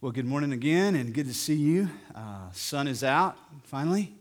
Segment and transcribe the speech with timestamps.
[0.00, 1.88] Well, good morning again, and good to see you.
[2.14, 4.12] Uh, sun is out finally,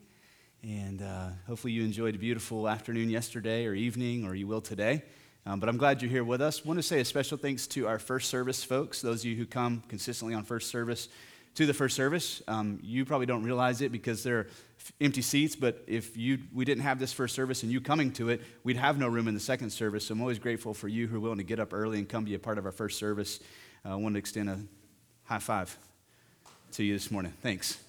[0.61, 5.03] and uh, hopefully you enjoyed a beautiful afternoon yesterday or evening, or you will today.
[5.45, 6.63] Um, but I'm glad you're here with us.
[6.63, 9.45] want to say a special thanks to our first service folks, those of you who
[9.45, 11.09] come consistently on first service
[11.55, 12.41] to the first service.
[12.47, 14.47] Um, you probably don't realize it because there are
[15.01, 18.29] empty seats, but if you, we didn't have this first service and you coming to
[18.29, 20.05] it, we'd have no room in the second service.
[20.05, 22.23] So I'm always grateful for you who are willing to get up early and come
[22.23, 23.41] be a part of our first service.
[23.83, 24.59] Uh, I want to extend a
[25.33, 25.75] high five
[26.71, 27.33] to you this morning.
[27.41, 27.79] Thanks.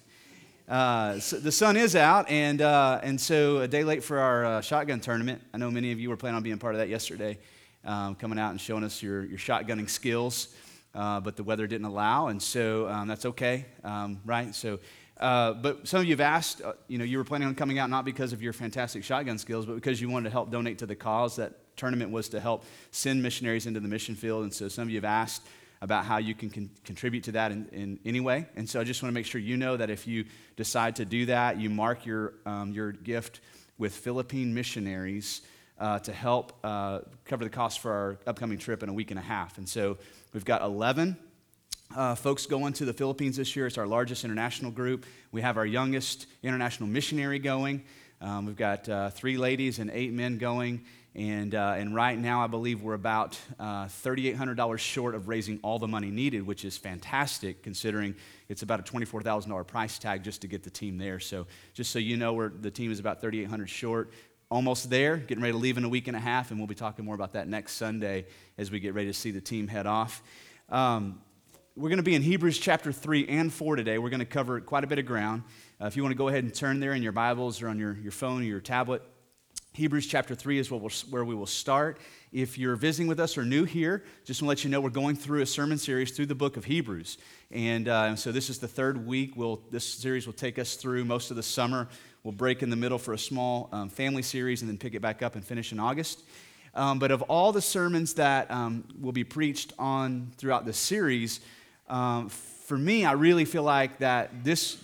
[0.67, 4.45] Uh, so the sun is out, and, uh, and so a day late for our
[4.45, 5.39] uh, shotgun tournament.
[5.53, 7.37] I know many of you were planning on being part of that yesterday,
[7.83, 10.55] um, coming out and showing us your, your shotgunning skills,
[10.95, 14.55] uh, but the weather didn't allow, and so um, that's okay, um, right?
[14.55, 14.79] So,
[15.19, 17.77] uh, but some of you have asked, uh, you know, you were planning on coming
[17.77, 20.79] out not because of your fantastic shotgun skills, but because you wanted to help donate
[20.79, 21.35] to the cause.
[21.35, 24.89] That tournament was to help send missionaries into the mission field, and so some of
[24.89, 25.43] you have asked
[25.81, 28.47] about how you can con- contribute to that in, in any way.
[28.55, 31.05] And so I just want to make sure you know that if you decide to
[31.05, 33.41] do that, you mark your, um, your gift
[33.77, 35.41] with Philippine missionaries
[35.79, 39.19] uh, to help uh, cover the cost for our upcoming trip in a week and
[39.19, 39.57] a half.
[39.57, 39.97] And so
[40.33, 41.17] we've got 11
[41.95, 43.67] uh, folks going to the Philippines this year.
[43.67, 45.05] It's our largest international group.
[45.31, 47.83] We have our youngest international missionary going.
[48.21, 50.85] Um, we've got uh, three ladies and eight men going.
[51.15, 55.79] And, uh, and right now, I believe we're about uh, $3,800 short of raising all
[55.79, 58.15] the money needed, which is fantastic considering
[58.49, 61.21] it's about a $24,000 price tag just to get the team there.
[61.21, 64.11] So, just so you know, we're, the team is about 3,800 short.
[64.51, 66.75] Almost there, getting ready to leave in a week and a half, and we'll be
[66.75, 68.25] talking more about that next Sunday
[68.57, 70.21] as we get ready to see the team head off.
[70.67, 71.21] Um,
[71.77, 73.97] we're going to be in Hebrews chapter 3 and 4 today.
[73.97, 75.43] We're going to cover quite a bit of ground.
[75.81, 77.79] Uh, if you want to go ahead and turn there in your Bibles or on
[77.79, 79.01] your, your phone or your tablet,
[79.75, 81.99] Hebrews chapter 3 is where we will start.
[82.31, 84.89] If you're visiting with us or new here, just want to let you know we're
[84.89, 87.17] going through a sermon series through the book of Hebrews.
[87.51, 89.33] And uh, so this is the third week.
[89.35, 91.89] We'll, this series will take us through most of the summer.
[92.23, 95.01] We'll break in the middle for a small um, family series and then pick it
[95.01, 96.23] back up and finish in August.
[96.73, 101.41] Um, but of all the sermons that um, will be preached on throughout this series,
[101.89, 104.77] um, for me, I really feel like that this,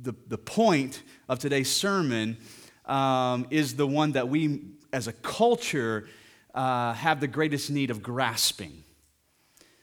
[0.00, 2.38] the, the point of today's sermon
[2.86, 4.60] um, is the one that we,
[4.92, 6.08] as a culture,
[6.54, 8.84] uh, have the greatest need of grasping.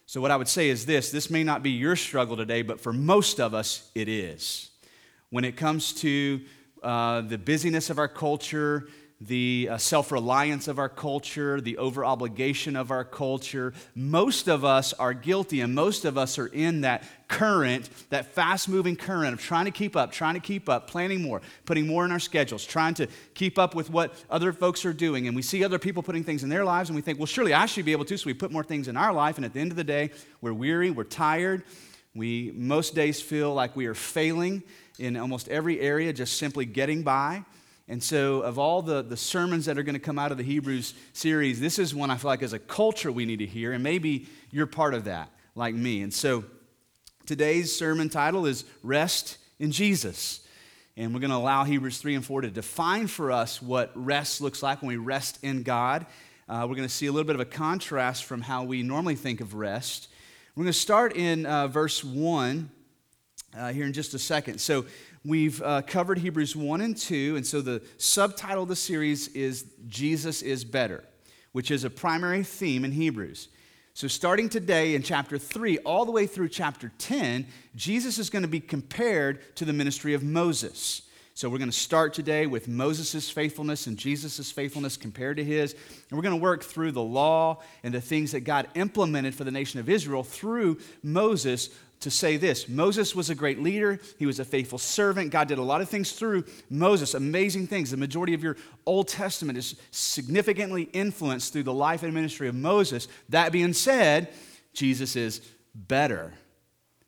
[0.06, 2.80] So, what I would say is this this may not be your struggle today, but
[2.80, 4.70] for most of us, it is.
[5.30, 6.42] When it comes to
[6.84, 8.88] uh, the busyness of our culture,
[9.22, 13.72] the uh, self reliance of our culture, the over obligation of our culture.
[13.94, 18.68] Most of us are guilty, and most of us are in that current, that fast
[18.68, 22.04] moving current of trying to keep up, trying to keep up, planning more, putting more
[22.04, 25.28] in our schedules, trying to keep up with what other folks are doing.
[25.28, 27.54] And we see other people putting things in their lives, and we think, well, surely
[27.54, 28.18] I should be able to.
[28.18, 30.10] So we put more things in our life, and at the end of the day,
[30.42, 31.64] we're weary, we're tired.
[32.16, 34.64] We most days feel like we are failing
[34.98, 37.46] in almost every area, just simply getting by.
[37.92, 40.46] And so, of all the, the sermons that are going to come out of the
[40.46, 43.74] Hebrews series, this is one I feel like as a culture we need to hear,
[43.74, 46.02] and maybe you're part of that, like me.
[46.02, 46.46] And so,
[47.26, 50.40] today's sermon title is Rest in Jesus.
[50.96, 54.40] And we're going to allow Hebrews 3 and 4 to define for us what rest
[54.40, 56.06] looks like when we rest in God.
[56.48, 59.16] Uh, we're going to see a little bit of a contrast from how we normally
[59.16, 60.08] think of rest.
[60.56, 62.72] We're going to start in uh, verse 1
[63.58, 64.60] uh, here in just a second.
[64.62, 64.86] So,
[65.24, 69.66] We've uh, covered Hebrews 1 and 2, and so the subtitle of the series is
[69.88, 71.04] Jesus is Better,
[71.52, 73.50] which is a primary theme in Hebrews.
[73.94, 77.46] So, starting today in chapter 3, all the way through chapter 10,
[77.76, 81.04] Jesus is going to be compared to the ministry of Moses.
[81.36, 85.74] So, we're going to start today with Moses' faithfulness and Jesus' faithfulness compared to his.
[85.74, 89.44] And we're going to work through the law and the things that God implemented for
[89.44, 91.70] the nation of Israel through Moses
[92.02, 95.32] to say this Moses was a great leader, he was a faithful servant.
[95.32, 97.92] God did a lot of things through Moses, amazing things.
[97.92, 102.56] The majority of your Old Testament is significantly influenced through the life and ministry of
[102.56, 103.08] Moses.
[103.30, 104.30] That being said,
[104.74, 105.42] Jesus is
[105.74, 106.34] better.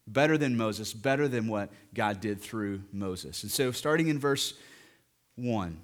[0.05, 3.43] Better than Moses, better than what God did through Moses.
[3.43, 4.53] And so, starting in verse
[5.35, 5.79] 1,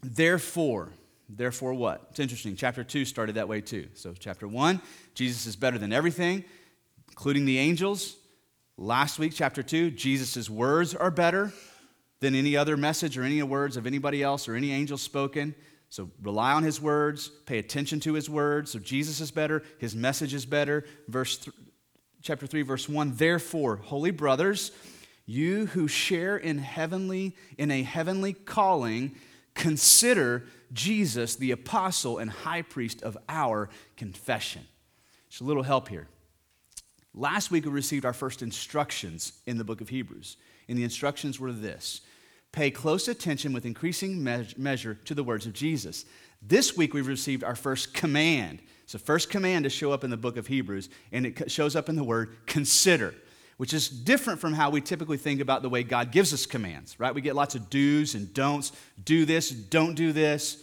[0.00, 0.90] therefore,
[1.28, 2.06] therefore what?
[2.10, 2.54] It's interesting.
[2.54, 3.88] Chapter 2 started that way too.
[3.94, 4.80] So, chapter 1,
[5.14, 6.44] Jesus is better than everything,
[7.08, 8.16] including the angels,
[8.78, 11.52] Last week, chapter 2, Jesus' words are better
[12.20, 15.54] than any other message or any words of anybody else or any angel spoken.
[15.90, 18.70] So rely on his words, pay attention to his words.
[18.70, 20.84] So Jesus is better, his message is better.
[21.06, 21.54] Verse th-
[22.22, 24.72] chapter 3 verse 1, therefore, holy brothers,
[25.26, 29.14] you who share in heavenly in a heavenly calling,
[29.54, 34.62] consider Jesus the apostle and high priest of our confession.
[35.28, 36.08] Just a little help here.
[37.14, 40.36] Last week, we received our first instructions in the book of Hebrews.
[40.68, 42.00] And the instructions were this
[42.52, 46.04] pay close attention with increasing me- measure to the words of Jesus.
[46.42, 48.60] This week, we've received our first command.
[48.84, 51.76] It's the first command to show up in the book of Hebrews, and it shows
[51.76, 53.14] up in the word consider,
[53.56, 56.98] which is different from how we typically think about the way God gives us commands,
[57.00, 57.14] right?
[57.14, 58.72] We get lots of do's and don'ts.
[59.02, 60.62] Do this, don't do this.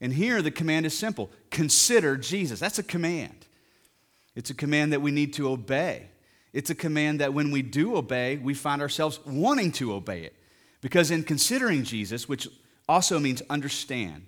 [0.00, 2.60] And here, the command is simple consider Jesus.
[2.60, 3.46] That's a command.
[4.34, 6.08] It's a command that we need to obey.
[6.52, 10.34] It's a command that when we do obey, we find ourselves wanting to obey it.
[10.80, 12.48] Because in considering Jesus, which
[12.88, 14.26] also means understand,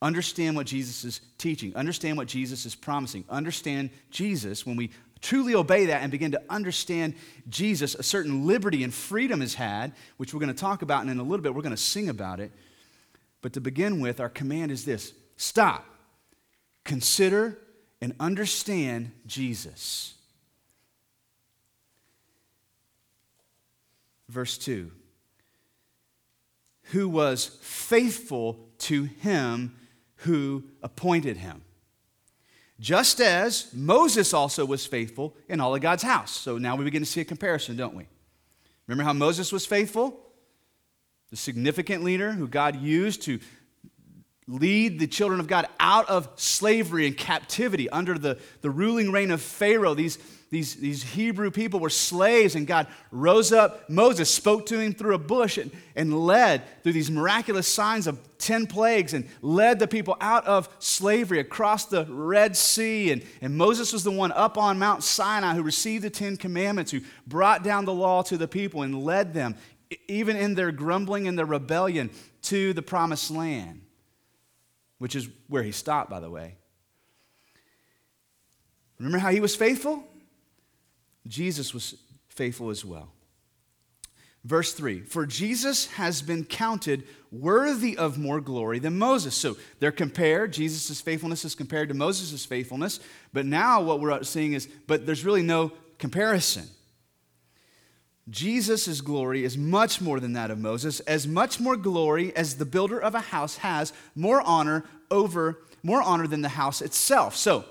[0.00, 4.90] understand what Jesus is teaching, understand what Jesus is promising, understand Jesus, when we
[5.20, 7.14] truly obey that and begin to understand
[7.48, 11.10] Jesus, a certain liberty and freedom is had, which we're going to talk about, and
[11.10, 12.52] in a little bit we're going to sing about it.
[13.40, 15.84] But to begin with, our command is this stop,
[16.84, 17.58] consider,
[18.02, 20.14] and understand Jesus.
[24.28, 24.90] Verse 2
[26.86, 29.76] Who was faithful to him
[30.16, 31.62] who appointed him.
[32.80, 36.32] Just as Moses also was faithful in all of God's house.
[36.32, 38.06] So now we begin to see a comparison, don't we?
[38.88, 40.18] Remember how Moses was faithful?
[41.30, 43.38] The significant leader who God used to
[44.48, 49.30] lead the children of God out of slavery and captivity under the, the ruling reign
[49.30, 49.94] of Pharaoh.
[49.94, 50.18] These,
[50.50, 55.14] these, these Hebrew people were slaves, and God rose up Moses, spoke to him through
[55.14, 59.86] a bush, and, and led through these miraculous signs of 10 plagues, and led the
[59.86, 63.12] people out of slavery across the Red Sea.
[63.12, 66.90] And, and Moses was the one up on Mount Sinai who received the Ten Commandments,
[66.90, 69.54] who brought down the law to the people and led them,
[70.08, 72.10] even in their grumbling and their rebellion,
[72.42, 73.81] to the promised land
[75.02, 76.54] which is where he stopped, by the way.
[79.00, 80.04] Remember how he was faithful?
[81.26, 81.96] Jesus was
[82.28, 83.10] faithful as well.
[84.44, 87.02] Verse 3 For Jesus has been counted
[87.32, 89.34] worthy of more glory than Moses.
[89.34, 90.52] So they're compared.
[90.52, 93.00] Jesus' faithfulness is compared to Moses' faithfulness.
[93.32, 96.68] But now what we're seeing is, but there's really no comparison.
[98.30, 102.64] Jesus' glory is much more than that of Moses, as much more glory as the
[102.64, 107.34] builder of a house has, more honor over, more honor than the house itself.
[107.34, 107.64] So,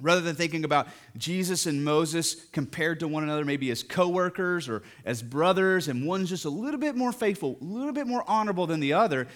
[0.00, 0.86] rather than thinking about
[1.16, 6.28] Jesus and Moses compared to one another, maybe as co-workers or as brothers, and one's
[6.28, 9.26] just a little bit more faithful, a little bit more honorable than the other,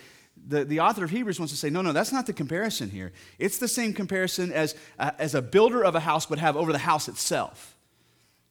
[0.46, 3.12] the, the author of Hebrews wants to say, no, no, that's not the comparison here.
[3.38, 6.72] It's the same comparison as, uh, as a builder of a house would have over
[6.72, 7.76] the house itself.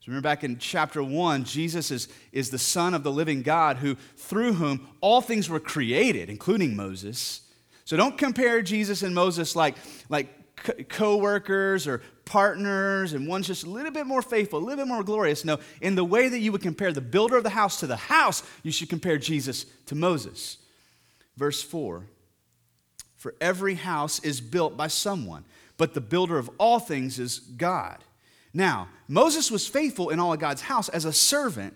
[0.08, 3.96] Remember back in chapter 1, Jesus is, is the Son of the living God who,
[4.16, 7.42] through whom all things were created, including Moses.
[7.84, 9.76] So don't compare Jesus and Moses like,
[10.08, 10.30] like
[10.88, 14.88] co workers or partners, and one's just a little bit more faithful, a little bit
[14.88, 15.44] more glorious.
[15.44, 17.98] No, in the way that you would compare the builder of the house to the
[17.98, 20.58] house, you should compare Jesus to Moses.
[21.36, 22.06] Verse 4
[23.18, 25.44] For every house is built by someone,
[25.78, 28.04] but the builder of all things is God.
[28.58, 31.76] Now, Moses was faithful in all of God's house as a servant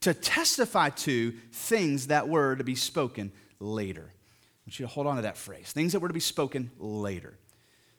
[0.00, 3.30] to testify to things that were to be spoken
[3.60, 4.10] later.
[4.10, 6.70] I want you to hold on to that phrase things that were to be spoken
[6.78, 7.36] later.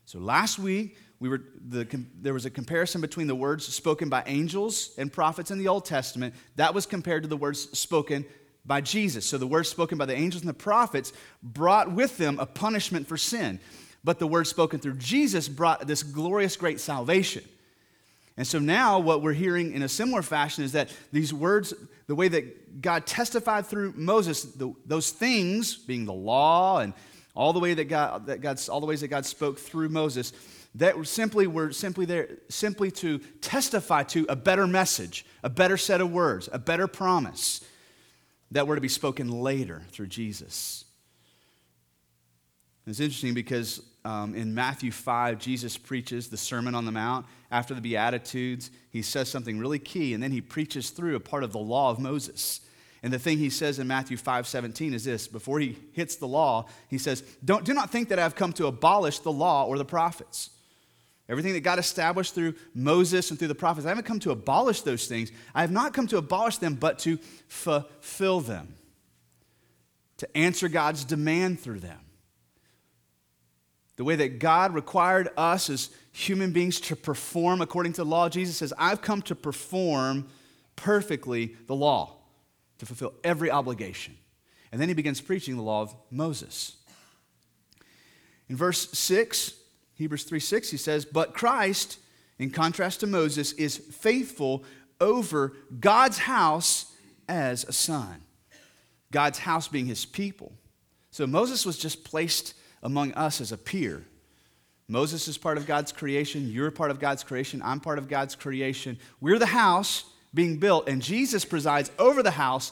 [0.06, 1.88] So last week, we were, the,
[2.20, 5.86] there was a comparison between the words spoken by angels and prophets in the Old
[5.86, 6.34] Testament.
[6.56, 8.26] That was compared to the words spoken
[8.66, 9.28] by Jesus.
[9.28, 11.14] So the words spoken by the angels and the prophets
[11.44, 13.60] brought with them a punishment for sin.
[14.04, 17.44] But the words spoken through Jesus brought this glorious, great salvation.
[18.36, 21.74] And so now, what we're hearing in a similar fashion is that these words,
[22.08, 26.94] the way that God testified through Moses, the, those things, being the law and
[27.36, 30.34] all the way that God, that God's, all the ways that God spoke through Moses,
[30.76, 36.02] that simply were simply there, simply to testify to a better message, a better set
[36.02, 37.64] of words, a better promise
[38.52, 40.86] that were to be spoken later through Jesus.
[42.88, 47.26] It's interesting because um, in Matthew 5, Jesus preaches the Sermon on the Mount.
[47.50, 51.44] After the Beatitudes, he says something really key, and then he preaches through a part
[51.44, 52.62] of the law of Moses.
[53.02, 56.28] And the thing he says in Matthew 5 17 is this before he hits the
[56.28, 59.78] law, he says, Don't, Do not think that I've come to abolish the law or
[59.78, 60.50] the prophets.
[61.30, 64.82] Everything that God established through Moses and through the prophets, I haven't come to abolish
[64.82, 65.32] those things.
[65.56, 67.18] I have not come to abolish them, but to
[67.48, 68.76] fulfill them,
[70.18, 72.03] to answer God's demand through them.
[73.96, 78.28] The way that God required us as human beings to perform according to the law,
[78.30, 80.28] Jesus says, I've come to perform
[80.76, 82.18] perfectly the law,
[82.80, 84.18] to fulfill every obligation.
[84.72, 86.78] And then he begins preaching the law of Moses.
[88.50, 89.54] In verse 6,
[89.96, 92.00] Hebrews 3 6, he says, But Christ
[92.40, 94.64] in contrast to Moses, is faithful
[95.00, 96.94] over God's house
[97.28, 98.22] as a son.
[99.12, 100.54] God's house being his people.
[101.12, 104.06] So Moses was just placed among us as a peer.
[104.88, 106.52] Moses is part of God's creation.
[106.52, 107.62] You're part of God's creation.
[107.64, 109.00] I'm part of God's creation.
[109.20, 112.72] We're the house being built, and Jesus presides over the house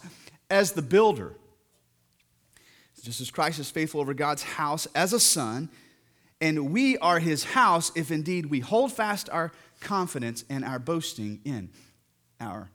[0.49, 1.33] as the builder.
[3.01, 5.69] Just as Christ is faithful over God's house as a son,
[6.39, 11.39] and we are his house if indeed we hold fast our confidence and our boasting
[11.45, 11.69] in
[12.39, 12.69] our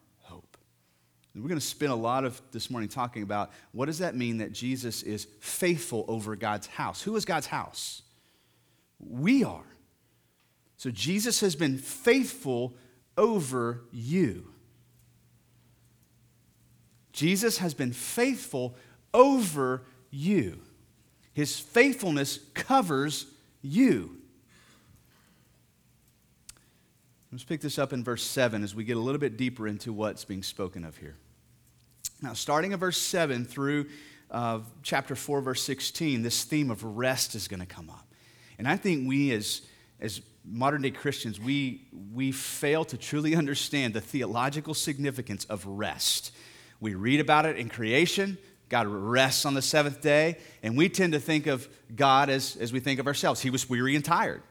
[1.42, 4.38] we're going to spend a lot of this morning talking about what does that mean
[4.38, 7.02] that Jesus is faithful over God's house?
[7.02, 8.02] Who is God's house?
[8.98, 9.66] We are.
[10.78, 12.74] So Jesus has been faithful
[13.16, 14.48] over you.
[17.12, 18.76] Jesus has been faithful
[19.12, 20.60] over you.
[21.32, 23.26] His faithfulness covers
[23.62, 24.16] you.
[27.32, 29.92] Let's pick this up in verse 7 as we get a little bit deeper into
[29.92, 31.16] what's being spoken of here.
[32.22, 33.86] Now, starting in verse 7 through
[34.30, 38.06] uh, chapter 4, verse 16, this theme of rest is going to come up.
[38.58, 39.62] And I think we, as,
[40.00, 41.82] as modern day Christians, we,
[42.14, 46.32] we fail to truly understand the theological significance of rest.
[46.80, 51.12] We read about it in creation, God rests on the seventh day, and we tend
[51.12, 53.40] to think of God as, as we think of ourselves.
[53.40, 54.42] He was weary and tired,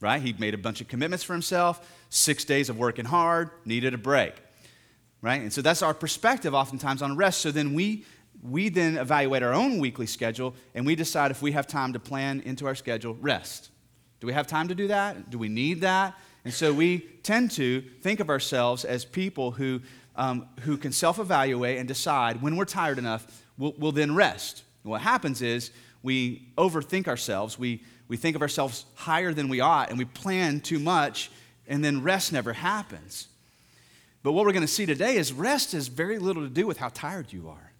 [0.00, 0.20] right?
[0.20, 3.98] He'd made a bunch of commitments for himself, six days of working hard, needed a
[3.98, 4.34] break,
[5.24, 5.40] right?
[5.40, 7.40] And so that's our perspective oftentimes on rest.
[7.40, 8.04] So then we,
[8.42, 11.98] we then evaluate our own weekly schedule, and we decide if we have time to
[11.98, 13.70] plan into our schedule rest.
[14.20, 15.30] Do we have time to do that?
[15.30, 16.14] Do we need that?
[16.44, 19.80] And so we tend to think of ourselves as people who,
[20.14, 24.62] um, who can self evaluate and decide when we're tired enough we'll, we'll then rest.
[24.82, 25.70] And what happens is
[26.02, 27.58] we overthink ourselves.
[27.58, 31.30] We, we think of ourselves higher than we ought, and we plan too much,
[31.66, 33.28] and then rest never happens.
[34.24, 36.78] But what we're going to see today is rest has very little to do with
[36.78, 37.72] how tired you are.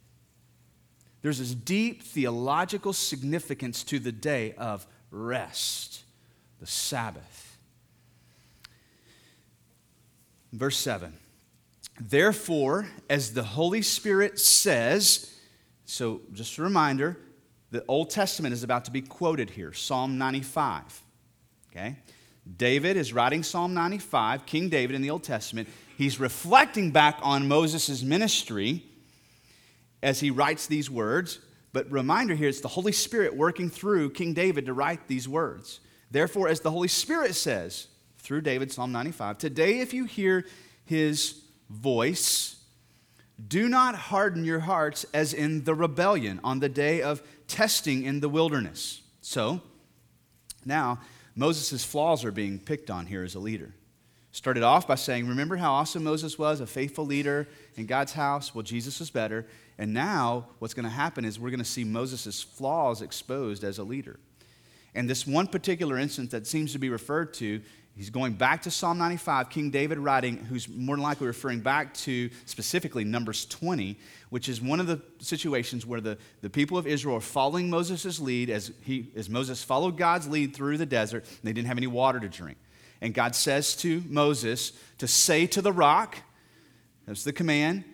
[1.22, 6.02] There's this deep theological significance to the day of rest,
[6.60, 7.58] the Sabbath.
[10.52, 11.14] Verse 7
[11.98, 15.34] Therefore, as the Holy Spirit says,
[15.86, 17.16] so, just a reminder
[17.70, 21.02] the Old Testament is about to be quoted here Psalm 95.
[21.70, 21.96] Okay?
[22.58, 25.68] David is writing Psalm 95, King David in the Old Testament.
[25.96, 28.84] He's reflecting back on Moses' ministry
[30.02, 31.38] as he writes these words.
[31.72, 35.80] But reminder here, it's the Holy Spirit working through King David to write these words.
[36.10, 40.46] Therefore, as the Holy Spirit says through David, Psalm 95, today if you hear
[40.84, 42.56] his voice,
[43.48, 48.20] do not harden your hearts as in the rebellion on the day of testing in
[48.20, 49.02] the wilderness.
[49.20, 49.60] So,
[50.64, 51.00] now
[51.34, 53.74] Moses' flaws are being picked on here as a leader.
[54.34, 58.52] Started off by saying, Remember how awesome Moses was, a faithful leader in God's house?
[58.52, 59.46] Well, Jesus was better.
[59.78, 63.78] And now what's going to happen is we're going to see Moses' flaws exposed as
[63.78, 64.18] a leader.
[64.92, 67.60] And this one particular instance that seems to be referred to
[67.96, 71.94] He's going back to Psalm 95, King David writing, who's more than likely referring back
[71.94, 73.96] to specifically Numbers 20,
[74.30, 78.18] which is one of the situations where the, the people of Israel are following Moses'
[78.18, 81.78] lead as, he, as Moses followed God's lead through the desert, and they didn't have
[81.78, 82.58] any water to drink.
[83.04, 86.16] And God says to Moses to say to the rock,
[87.06, 87.84] that's the command,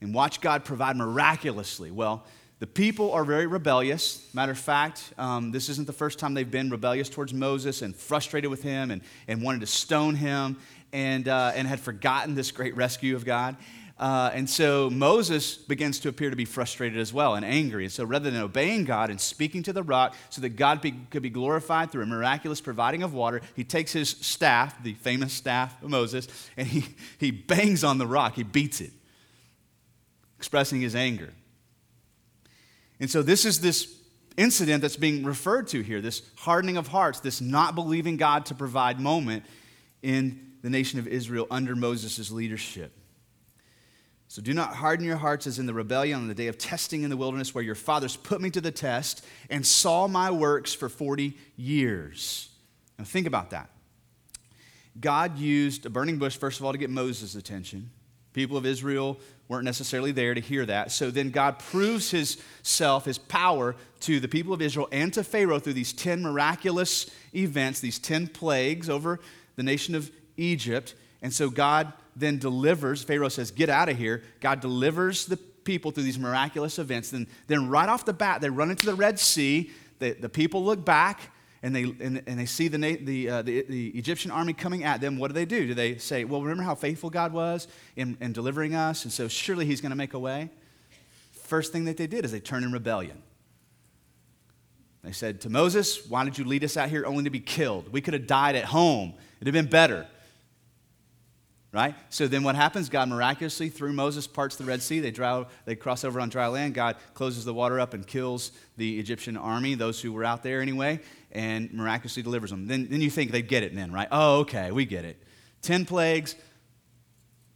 [0.00, 1.90] and watch God provide miraculously.
[1.90, 2.24] Well,
[2.60, 4.32] the people are very rebellious.
[4.32, 7.96] Matter of fact, um, this isn't the first time they've been rebellious towards Moses and
[7.96, 10.56] frustrated with him and, and wanted to stone him
[10.92, 13.56] and, uh, and had forgotten this great rescue of God.
[14.00, 17.84] Uh, and so Moses begins to appear to be frustrated as well and angry.
[17.84, 20.92] And so rather than obeying God and speaking to the rock so that God be,
[21.10, 25.34] could be glorified through a miraculous providing of water, he takes his staff, the famous
[25.34, 26.86] staff of Moses, and he,
[27.18, 28.36] he bangs on the rock.
[28.36, 28.92] He beats it,
[30.38, 31.34] expressing his anger.
[33.00, 33.94] And so this is this
[34.38, 38.54] incident that's being referred to here this hardening of hearts, this not believing God to
[38.54, 39.44] provide moment
[40.00, 42.96] in the nation of Israel under Moses' leadership.
[44.30, 47.02] So do not harden your hearts as in the rebellion on the day of testing
[47.02, 50.72] in the wilderness, where your fathers put me to the test and saw my works
[50.72, 52.48] for 40 years.
[52.96, 53.70] Now think about that.
[55.00, 57.90] God used a burning bush, first of all, to get Moses' attention.
[58.32, 59.18] People of Israel
[59.48, 60.92] weren't necessarily there to hear that.
[60.92, 65.24] So then God proves his self, his power to the people of Israel and to
[65.24, 69.18] Pharaoh through these 10 miraculous events, these 10 plagues over
[69.56, 70.94] the nation of Egypt.
[71.22, 74.22] And so God then delivers, Pharaoh says, Get out of here.
[74.40, 77.10] God delivers the people through these miraculous events.
[77.10, 79.70] Then, then right off the bat, they run into the Red Sea.
[79.98, 81.30] The, the people look back
[81.62, 85.00] and they, and, and they see the, the, uh, the, the, Egyptian army coming at
[85.00, 85.66] them, what do they do?
[85.66, 89.28] Do they say, Well, remember how faithful God was in, in delivering us, and so
[89.28, 90.50] surely He's going to make a way?
[91.32, 93.22] First thing that they did is they turned in rebellion.
[95.02, 97.92] They said to Moses, Why did you lead us out here only to be killed?
[97.92, 100.06] We could have died at home, it'd have been better.
[101.72, 101.94] Right?
[102.08, 102.88] So then what happens?
[102.88, 104.98] God miraculously, through Moses, parts the Red Sea.
[104.98, 106.74] They, dry, they cross over on dry land.
[106.74, 110.60] God closes the water up and kills the Egyptian army, those who were out there
[110.60, 110.98] anyway
[111.32, 112.66] and miraculously delivers them.
[112.66, 114.08] Then, then you think they get it then, right?
[114.10, 115.22] Oh, okay, we get it.
[115.62, 116.34] Ten plagues,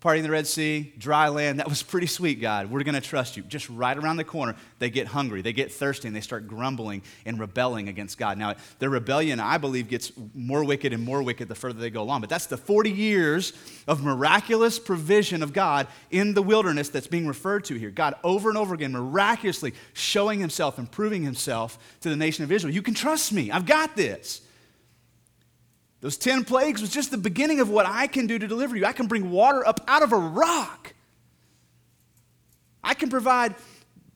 [0.05, 1.59] parting the Red Sea, dry land.
[1.61, 2.71] That was pretty sweet, God.
[2.71, 3.43] We're going to trust you.
[3.45, 7.01] Just right around the corner, they get hungry, they get thirsty, and they start grumbling
[7.25, 8.37] and rebelling against God.
[8.37, 12.03] Now, their rebellion, I believe, gets more wicked and more wicked the further they go
[12.03, 12.21] along.
[12.21, 13.55] But that's the 40 years
[13.89, 17.91] of miraculous provision of God in the wilderness that's being referred to here.
[17.91, 22.53] God, over and over again, miraculously showing himself and proving himself to the nation of
[22.53, 22.75] Israel.
[22.75, 23.51] You can trust me.
[23.51, 24.43] I've got this.
[26.05, 28.85] Those 10 plagues was just the beginning of what I can do to deliver you.
[28.85, 30.93] I can bring water up out of a rock.
[32.83, 33.55] I can provide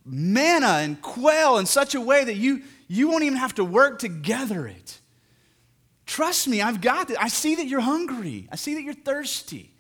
[0.04, 4.00] manna and quail in such a way that you, you won't even have to work
[4.00, 5.00] to gather it.
[6.04, 7.16] Trust me, I've got it.
[7.18, 9.72] I see that you're hungry, I see that you're thirsty.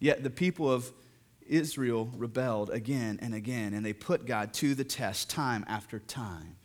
[0.00, 0.90] Yet the people of
[1.46, 6.56] Israel rebelled again and again, and they put God to the test time after time.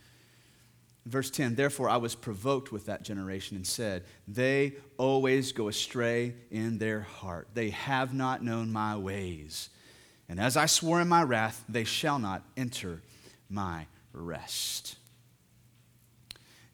[1.08, 6.36] Verse 10 Therefore I was provoked with that generation and said, They always go astray
[6.52, 7.48] in their heart.
[7.54, 9.70] They have not known my ways.
[10.30, 13.02] And as I swore in my wrath, they shall not enter
[13.50, 14.98] my rest.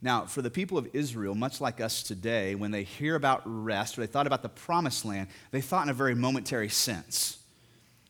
[0.02, 3.98] Now, for the people of Israel, much like us today, when they hear about rest
[3.98, 7.38] or they thought about the promised land, they thought in a very momentary sense.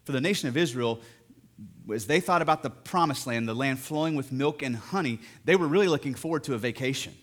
[0.06, 1.01] For the nation of Israel,
[1.94, 5.56] as they thought about the promised land, the land flowing with milk and honey, they
[5.56, 7.14] were really looking forward to a vacation.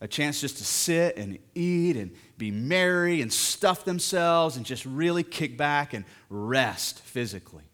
[0.00, 4.84] A chance just to sit and eat and be merry and stuff themselves and just
[4.84, 7.64] really kick back and rest physically.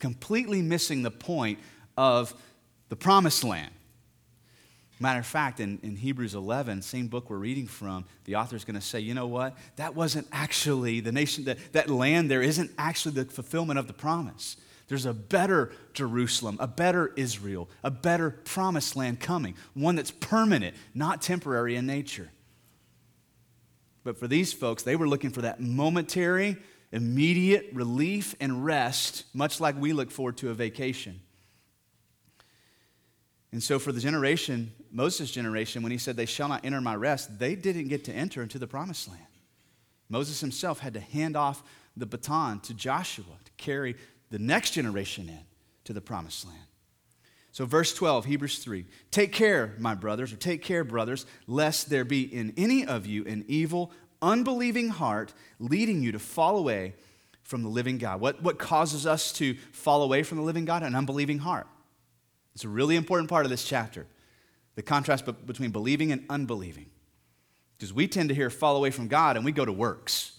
[0.00, 1.60] Completely missing the point
[1.96, 2.34] of
[2.88, 3.70] the promised land.
[4.98, 8.64] Matter of fact, in, in Hebrews 11, same book we're reading from, the author is
[8.64, 9.56] going to say, you know what?
[9.76, 13.92] That wasn't actually the nation, that, that land there isn't actually the fulfillment of the
[13.92, 14.56] promise.
[14.92, 20.76] There's a better Jerusalem, a better Israel, a better promised land coming, one that's permanent,
[20.92, 22.30] not temporary in nature.
[24.04, 26.58] But for these folks, they were looking for that momentary,
[26.92, 31.20] immediate relief and rest, much like we look forward to a vacation.
[33.50, 36.96] And so, for the generation, Moses' generation, when he said, They shall not enter my
[36.96, 39.22] rest, they didn't get to enter into the promised land.
[40.10, 41.62] Moses himself had to hand off
[41.96, 43.96] the baton to Joshua to carry
[44.32, 45.44] the next generation in
[45.84, 46.58] to the promised land.
[47.52, 52.04] So, verse 12, Hebrews 3 Take care, my brothers, or take care, brothers, lest there
[52.04, 53.92] be in any of you an evil,
[54.22, 56.94] unbelieving heart leading you to fall away
[57.42, 58.20] from the living God.
[58.20, 60.82] What, what causes us to fall away from the living God?
[60.82, 61.66] An unbelieving heart.
[62.54, 64.06] It's a really important part of this chapter
[64.74, 66.86] the contrast between believing and unbelieving.
[67.76, 70.32] Because we tend to hear fall away from God and we go to works.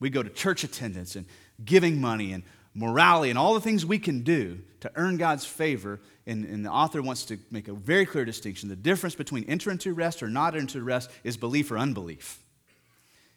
[0.00, 1.26] We go to church attendance and
[1.62, 2.44] giving money and
[2.74, 6.00] morality and all the things we can do to earn God's favor.
[6.26, 8.68] And, and, the author wants to make a very clear distinction.
[8.68, 12.38] The difference between enter into rest or not entering into rest is belief or unbelief.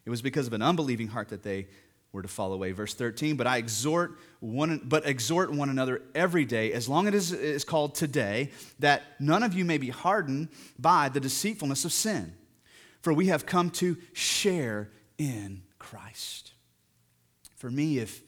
[0.06, 1.67] It was because of an unbelieving heart that they
[2.13, 2.71] were to fall away.
[2.71, 7.32] Verse 13, but I exhort one, but exhort one another every day, as long as
[7.32, 10.47] it is called today, that none of you may be hardened
[10.80, 12.34] by the deceitfulness of sin.
[13.02, 16.54] For we have come to share in Christ.
[17.58, 18.21] For me, if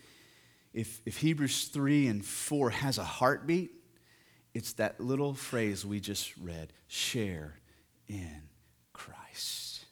[0.73, 3.71] if, if Hebrews 3 and 4 has a heartbeat,
[4.53, 7.55] it's that little phrase we just read share
[8.08, 8.41] in
[8.93, 9.86] Christ.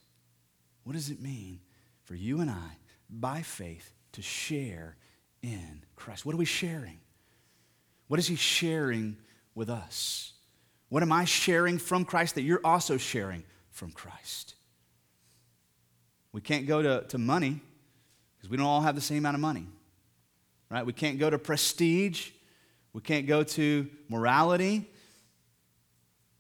[0.84, 1.60] What does it mean
[2.04, 2.78] for you and I,
[3.10, 4.96] by faith, to share
[5.42, 6.26] in Christ?
[6.26, 7.00] What are we sharing?
[8.08, 9.18] What is He sharing
[9.54, 10.34] with us?
[10.90, 14.56] What am I sharing from Christ that you're also sharing from Christ?
[16.32, 17.62] We can't go to, to money
[18.38, 19.68] because we don't all have the same amount of money
[20.70, 20.86] right?
[20.86, 22.30] We can't go to prestige.
[22.94, 24.90] We can't go to morality.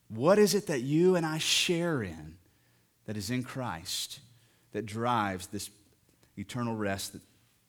[0.10, 2.38] What is it that you and I share in
[3.06, 4.20] that is in Christ
[4.72, 5.70] that drives this
[6.38, 7.22] eternal rest that,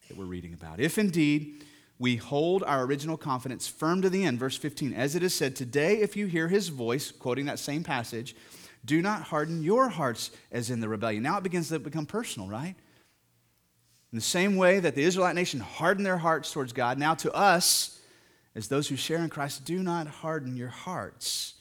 [0.09, 0.81] that we're reading about?
[0.81, 1.65] If indeed
[1.99, 5.57] we hold our original confidence firm to the end, verse 15, as it is said,
[5.57, 8.37] Today, if you hear his voice, quoting that same passage,
[8.85, 11.23] do not harden your hearts as in the rebellion.
[11.23, 12.77] Now it begins to become personal, right?
[14.13, 17.33] In the same way that the Israelite nation hardened their hearts towards God, now to
[17.33, 18.01] us,
[18.55, 21.55] as those who share in Christ, do not harden your hearts.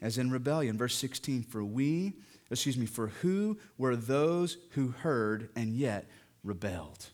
[0.00, 0.76] as in rebellion.
[0.76, 2.12] Verse 16, for we,
[2.50, 6.06] excuse me, for who were those who heard and yet
[6.44, 7.06] rebelled?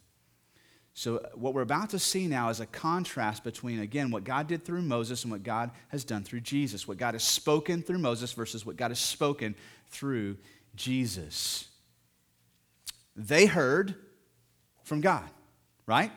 [0.94, 4.62] So, what we're about to see now is a contrast between, again, what God did
[4.62, 6.86] through Moses and what God has done through Jesus.
[6.86, 9.54] What God has spoken through Moses versus what God has spoken
[9.88, 10.36] through
[10.76, 11.68] Jesus.
[13.16, 13.94] They heard
[14.84, 15.28] from God,
[15.86, 16.10] right?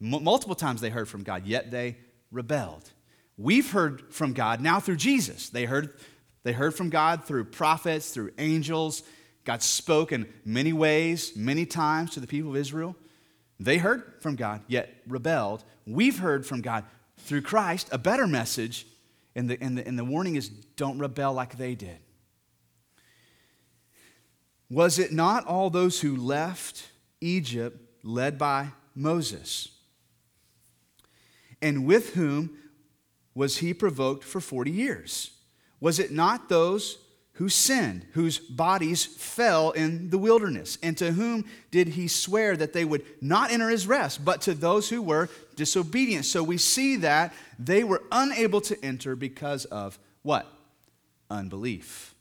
[0.00, 1.96] M- multiple times they heard from God, yet they
[2.30, 2.90] rebelled.
[3.36, 5.48] We've heard from God now through Jesus.
[5.48, 5.94] They heard,
[6.42, 9.02] they heard from God through prophets, through angels.
[9.44, 12.96] God spoke in many ways, many times to the people of Israel.
[13.58, 15.64] They heard from God, yet rebelled.
[15.86, 16.84] We've heard from God
[17.18, 18.86] through Christ, a better message,
[19.34, 21.98] and the, and the, and the warning is don't rebel like they did.
[24.72, 26.88] Was it not all those who left
[27.20, 29.68] Egypt led by Moses?
[31.60, 32.56] And with whom
[33.34, 35.32] was he provoked for 40 years?
[35.78, 36.96] Was it not those
[37.34, 40.78] who sinned, whose bodies fell in the wilderness?
[40.82, 44.54] And to whom did he swear that they would not enter his rest, but to
[44.54, 46.24] those who were disobedient?
[46.24, 50.46] So we see that they were unable to enter because of what?
[51.28, 52.11] Unbelief.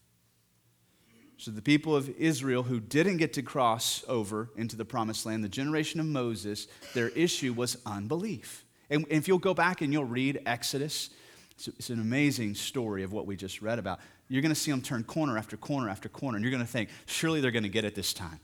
[1.41, 5.43] So the people of Israel who didn't get to cross over into the promised land,
[5.43, 8.63] the generation of Moses, their issue was unbelief.
[8.91, 11.09] And if you'll go back and you'll read Exodus,
[11.57, 14.01] it's an amazing story of what we just read about.
[14.27, 16.71] You're going to see them turn corner after corner after corner, and you're going to
[16.71, 18.39] think, surely they're going to get it this time.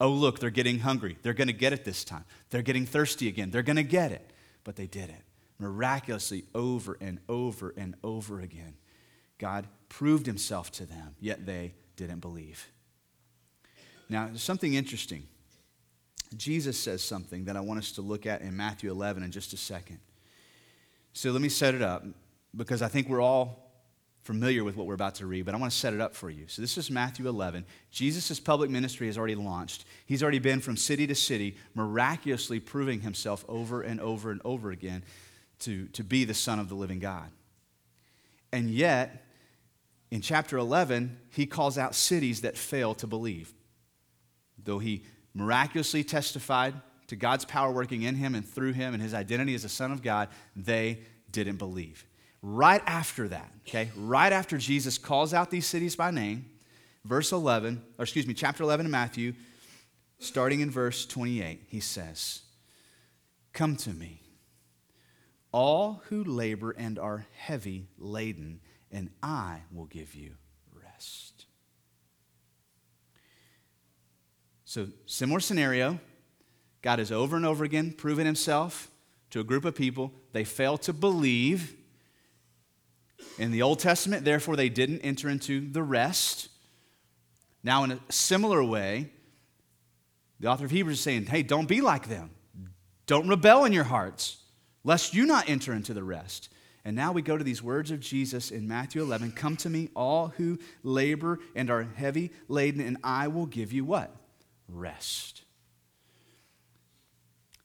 [0.00, 1.18] Oh, look, they're getting hungry.
[1.22, 2.24] They're going to get it this time.
[2.50, 3.50] They're getting thirsty again.
[3.50, 4.30] They're going to get it.
[4.62, 5.24] But they did it
[5.58, 8.74] miraculously over and over and over again.
[9.38, 12.66] God proved himself to them, yet they didn't believe.
[14.08, 15.24] Now, something interesting.
[16.36, 19.52] Jesus says something that I want us to look at in Matthew 11 in just
[19.52, 19.98] a second.
[21.12, 22.04] So let me set it up
[22.56, 23.68] because I think we're all
[24.22, 26.28] familiar with what we're about to read, but I want to set it up for
[26.28, 26.46] you.
[26.48, 27.64] So this is Matthew 11.
[27.90, 29.84] Jesus' public ministry has already launched.
[30.04, 34.70] He's already been from city to city, miraculously proving himself over and over and over
[34.70, 35.02] again
[35.60, 37.30] to, to be the Son of the living God.
[38.52, 39.24] And yet,
[40.10, 43.52] in chapter 11, he calls out cities that fail to believe.
[44.62, 46.74] Though he miraculously testified
[47.08, 49.92] to God's power working in him and through him and his identity as a son
[49.92, 52.04] of God, they didn't believe.
[52.42, 56.46] Right after that, okay, right after Jesus calls out these cities by name,
[57.04, 59.34] verse 11, or excuse me, chapter 11 of Matthew,
[60.18, 62.42] starting in verse 28, he says,
[63.52, 64.22] Come to me,
[65.50, 68.60] all who labor and are heavy laden,
[68.92, 70.34] and I will give you
[70.72, 71.46] rest.
[74.64, 75.98] So, similar scenario.
[76.82, 78.90] God has over and over again proven himself
[79.30, 80.12] to a group of people.
[80.32, 81.74] They fail to believe.
[83.38, 86.48] In the Old Testament, therefore, they didn't enter into the rest.
[87.64, 89.10] Now, in a similar way,
[90.40, 92.30] the author of Hebrews is saying, hey, don't be like them.
[93.06, 94.36] Don't rebel in your hearts,
[94.84, 96.50] lest you not enter into the rest.
[96.84, 99.90] And now we go to these words of Jesus in Matthew 11 Come to me,
[99.94, 104.14] all who labor and are heavy laden, and I will give you what?
[104.68, 105.42] rest.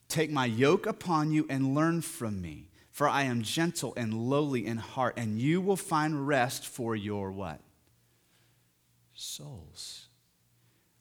[0.07, 4.65] Take my yoke upon you and learn from me, for I am gentle and lowly
[4.65, 7.59] in heart, and you will find rest for your what?
[9.13, 10.07] Souls.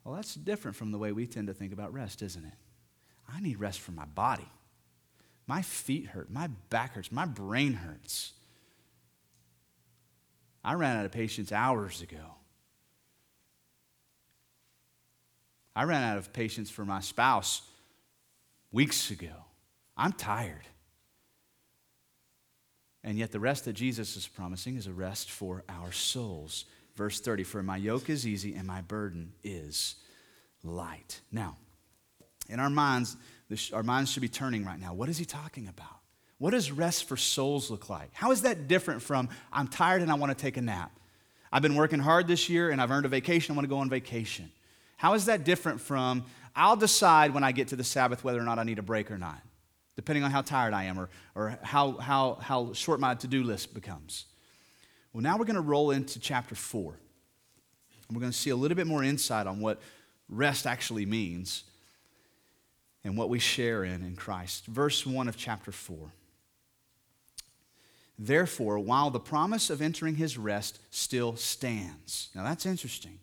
[0.05, 2.55] Well, that's different from the way we tend to think about rest, isn't it?
[3.33, 4.49] I need rest for my body.
[5.47, 8.33] My feet hurt, my back hurts, my brain hurts.
[10.65, 12.37] I ran out of patience hours ago.
[15.75, 17.63] I ran out of patience for my spouse
[18.71, 19.33] weeks ago.
[19.97, 20.67] I'm tired.
[23.05, 26.67] And yet, the rest that Jesus is promising is a rest for our souls.
[26.95, 29.97] Verse 30 For my yoke is easy and my burden is
[30.63, 31.21] light.
[31.33, 31.57] Now,
[32.49, 33.17] in our minds,
[33.73, 34.95] our minds should be turning right now.
[34.95, 35.99] What is he talking about?
[36.39, 38.11] What does rest for souls look like?
[38.13, 40.91] How is that different from I'm tired and I want to take a nap?
[41.53, 43.53] I've been working hard this year and I've earned a vacation.
[43.53, 44.51] I want to go on vacation.
[44.97, 46.25] How is that different from,
[46.57, 49.11] I'll decide when I get to the Sabbath whether or not I need a break
[49.11, 49.41] or not,
[49.95, 53.45] depending on how tired I am or, or how, how, how short my to do
[53.45, 54.27] list becomes?
[55.13, 56.99] Well, now we're going to roll into chapter 4.
[58.09, 59.81] And we're going to see a little bit more insight on what
[60.29, 61.65] rest actually means
[63.05, 64.67] and what we share in in Christ.
[64.67, 66.13] Verse 1 of chapter 4.
[68.19, 72.31] Therefore, while the promise of entering his rest still stands.
[72.35, 73.19] Now that's interesting.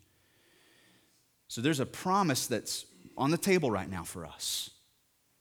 [1.48, 4.70] So there's a promise that's on the table right now for us.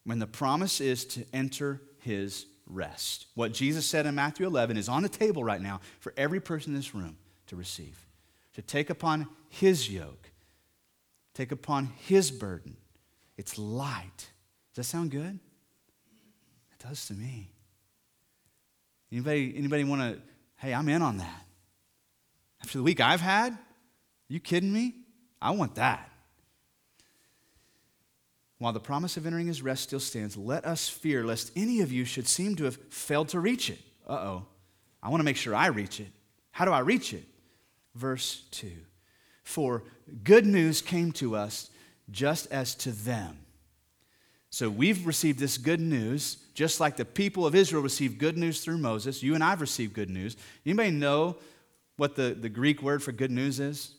[0.05, 3.25] When the promise is to enter his rest.
[3.35, 6.71] What Jesus said in Matthew 11 is on the table right now for every person
[6.73, 8.05] in this room to receive,
[8.53, 10.31] to take upon his yoke,
[11.33, 12.77] take upon his burden.
[13.39, 14.17] It's light.
[14.17, 15.39] Does that sound good?
[16.73, 17.49] It does to me.
[19.13, 20.21] Anybody, anybody want to,
[20.57, 21.45] hey, I'm in on that.
[22.61, 23.57] After the week I've had,
[24.27, 24.93] you kidding me?
[25.41, 26.09] I want that.
[28.57, 31.93] While the promise of entering his rest still stands, let us fear lest any of
[31.93, 33.79] you should seem to have failed to reach it.
[34.05, 34.45] Uh oh.
[35.01, 36.09] I want to make sure I reach it.
[36.51, 37.23] How do I reach it?
[37.95, 38.69] Verse 2
[39.43, 39.83] For
[40.25, 41.69] good news came to us
[42.11, 43.37] just as to them.
[44.49, 48.63] So we've received this good news, just like the people of Israel received good news
[48.63, 49.21] through Moses.
[49.21, 50.35] You and I've received good news.
[50.65, 51.37] Anybody know
[51.97, 53.93] what the, the Greek word for good news is?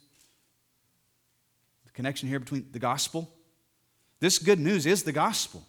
[1.87, 3.31] The connection here between the gospel?
[4.19, 5.65] This good news is the gospel.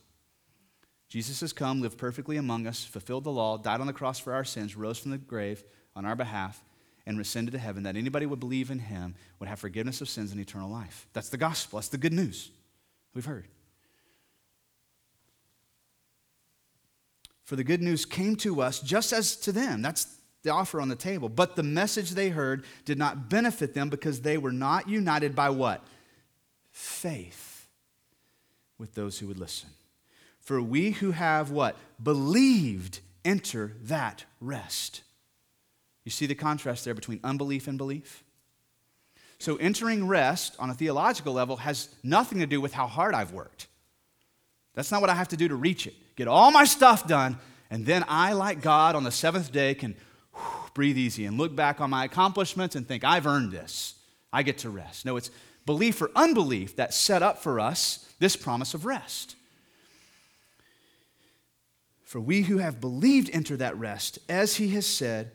[1.09, 4.33] Jesus has come, lived perfectly among us, fulfilled the law, died on the cross for
[4.33, 5.63] our sins, rose from the grave
[5.95, 6.63] on our behalf,
[7.05, 10.31] and ascended to heaven, that anybody would believe in him would have forgiveness of sins
[10.31, 11.07] and eternal life.
[11.13, 11.77] That's the gospel.
[11.79, 12.49] That's the good news
[13.13, 13.47] we've heard.
[17.43, 19.81] For the good news came to us just as to them.
[19.81, 21.27] That's the offer on the table.
[21.27, 25.49] But the message they heard did not benefit them because they were not united by
[25.49, 25.83] what?
[26.71, 27.67] Faith
[28.77, 29.69] with those who would listen.
[30.39, 31.77] For we who have what?
[32.01, 35.01] Believed enter that rest.
[36.03, 38.23] You see the contrast there between unbelief and belief?
[39.37, 43.31] So, entering rest on a theological level has nothing to do with how hard I've
[43.31, 43.67] worked.
[44.75, 45.95] That's not what I have to do to reach it.
[46.15, 47.37] Get all my stuff done,
[47.69, 49.95] and then I, like God, on the seventh day can
[50.33, 53.95] whew, breathe easy and look back on my accomplishments and think, I've earned this.
[54.31, 55.05] I get to rest.
[55.05, 55.31] No, it's
[55.65, 59.35] belief or unbelief that set up for us this promise of rest.
[62.03, 65.31] For we who have believed enter that rest, as he has said,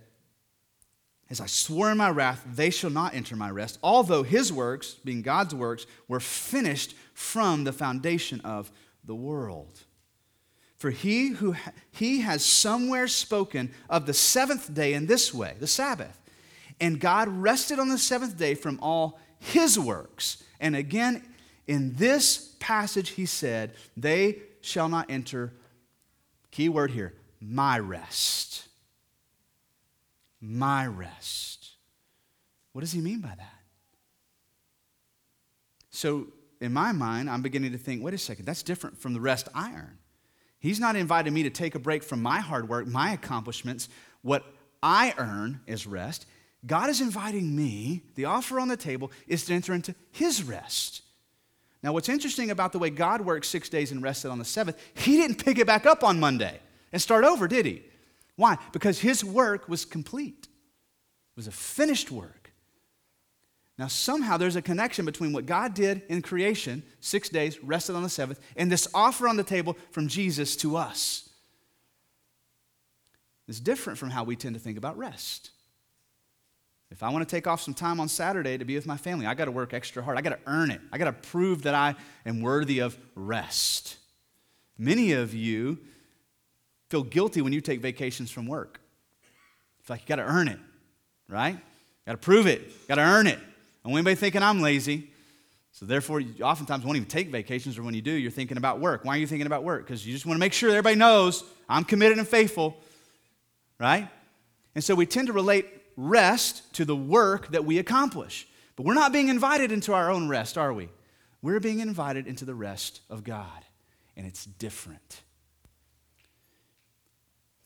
[1.28, 4.94] as I swore in my wrath, they shall not enter my rest, although his works,
[5.04, 8.70] being God's works, were finished from the foundation of
[9.04, 9.80] the world.
[10.76, 15.56] For he who ha- he has somewhere spoken of the seventh day in this way,
[15.58, 16.20] the Sabbath.
[16.80, 20.44] And God rested on the seventh day from all his works.
[20.60, 21.22] And again,
[21.66, 25.52] in this passage, he said, They shall not enter
[26.56, 28.68] Key word here my rest.
[30.48, 31.70] My rest.
[32.72, 33.60] What does he mean by that?
[35.90, 36.28] So,
[36.60, 39.48] in my mind, I'm beginning to think wait a second, that's different from the rest
[39.54, 39.98] I earn.
[40.60, 43.88] He's not inviting me to take a break from my hard work, my accomplishments.
[44.22, 44.44] What
[44.82, 46.26] I earn is rest.
[46.64, 51.02] God is inviting me, the offer on the table is to enter into his rest.
[51.82, 54.78] Now, what's interesting about the way God works six days and rested on the seventh,
[54.94, 56.60] He didn't pick it back up on Monday
[56.92, 57.82] and start over, did He?
[58.36, 58.58] Why?
[58.72, 62.52] Because His work was complete, it was a finished work.
[63.78, 68.02] Now, somehow there's a connection between what God did in creation, six days, rested on
[68.02, 71.28] the seventh, and this offer on the table from Jesus to us.
[73.48, 75.50] It's different from how we tend to think about rest.
[76.90, 79.26] If I want to take off some time on Saturday to be with my family,
[79.26, 80.16] I got to work extra hard.
[80.16, 80.80] I got to earn it.
[80.92, 83.98] I got to prove that I am worthy of rest.
[84.78, 85.78] Many of you
[86.88, 88.80] feel guilty when you take vacations from work.
[89.80, 90.58] It's like you got to earn it,
[91.28, 91.58] right?
[92.06, 92.88] Got to prove it.
[92.88, 93.38] Got to earn it.
[93.84, 95.10] And when anybody thinking I'm lazy.
[95.72, 98.80] So therefore, you oftentimes won't even take vacations, or when you do, you're thinking about
[98.80, 99.04] work.
[99.04, 99.86] Why are you thinking about work?
[99.86, 102.76] Because you just want to make sure everybody knows I'm committed and faithful,
[103.78, 104.08] right?
[104.74, 108.48] And so we tend to relate rest to the work that we accomplish.
[108.74, 110.88] But we're not being invited into our own rest, are we?
[111.42, 113.64] We're being invited into the rest of God,
[114.16, 115.22] and it's different.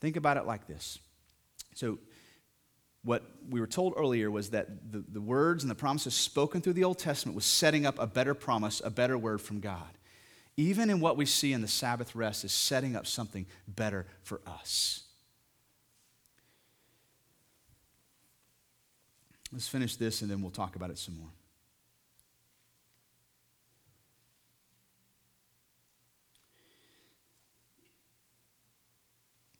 [0.01, 0.99] Think about it like this.
[1.75, 1.99] So,
[3.03, 6.73] what we were told earlier was that the, the words and the promises spoken through
[6.73, 9.97] the Old Testament was setting up a better promise, a better word from God.
[10.55, 14.41] Even in what we see in the Sabbath rest is setting up something better for
[14.45, 15.03] us.
[19.51, 21.31] Let's finish this and then we'll talk about it some more.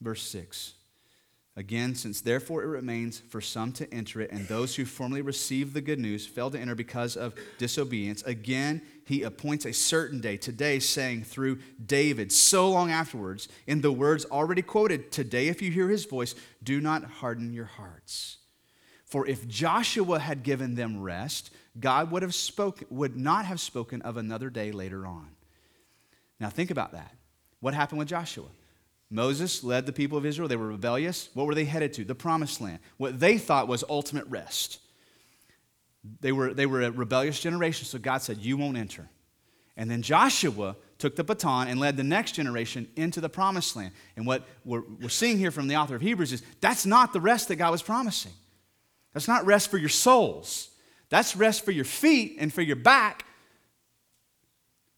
[0.02, 0.74] Verse 6.
[1.58, 5.74] Again, since therefore it remains for some to enter it, and those who formerly received
[5.74, 10.38] the good news failed to enter because of disobedience, again he appoints a certain day,
[10.38, 15.70] today, saying through David, so long afterwards, in the words already quoted, Today, if you
[15.72, 18.38] hear his voice, do not harden your hearts.
[19.04, 24.02] For if Joshua had given them rest, God would, have spoken, would not have spoken
[24.04, 25.28] of another day later on.
[26.40, 27.14] Now, think about that.
[27.60, 28.48] What happened with Joshua?
[29.12, 30.48] Moses led the people of Israel.
[30.48, 31.30] They were rebellious.
[31.34, 32.06] What were they headed to?
[32.06, 32.80] The promised land.
[32.96, 34.80] What they thought was ultimate rest.
[36.22, 39.10] They were, they were a rebellious generation, so God said, You won't enter.
[39.76, 43.92] And then Joshua took the baton and led the next generation into the promised land.
[44.16, 47.22] And what we're, we're seeing here from the author of Hebrews is that's not the
[47.22, 48.34] rest that God was promising.
[49.14, 50.70] That's not rest for your souls.
[51.10, 53.26] That's rest for your feet and for your back.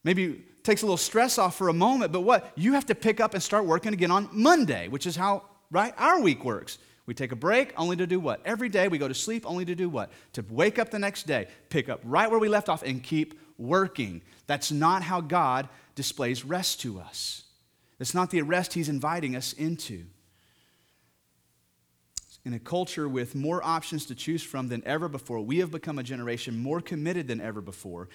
[0.03, 2.51] Maybe takes a little stress off for a moment, but what?
[2.55, 5.93] You have to pick up and start working again on Monday, which is how, right,
[5.97, 6.77] our week works.
[7.05, 8.41] We take a break only to do what?
[8.45, 10.11] Every day we go to sleep only to do what?
[10.33, 13.37] To wake up the next day, pick up right where we left off, and keep
[13.57, 14.21] working.
[14.47, 17.43] That's not how God displays rest to us.
[17.99, 20.05] It's not the rest He's inviting us into.
[22.45, 25.99] In a culture with more options to choose from than ever before, we have become
[25.99, 28.09] a generation more committed than ever before.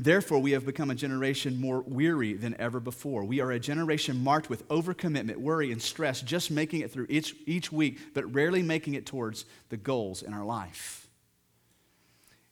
[0.00, 3.22] Therefore, we have become a generation more weary than ever before.
[3.22, 7.36] We are a generation marked with overcommitment, worry, and stress, just making it through each,
[7.44, 11.06] each week, but rarely making it towards the goals in our life.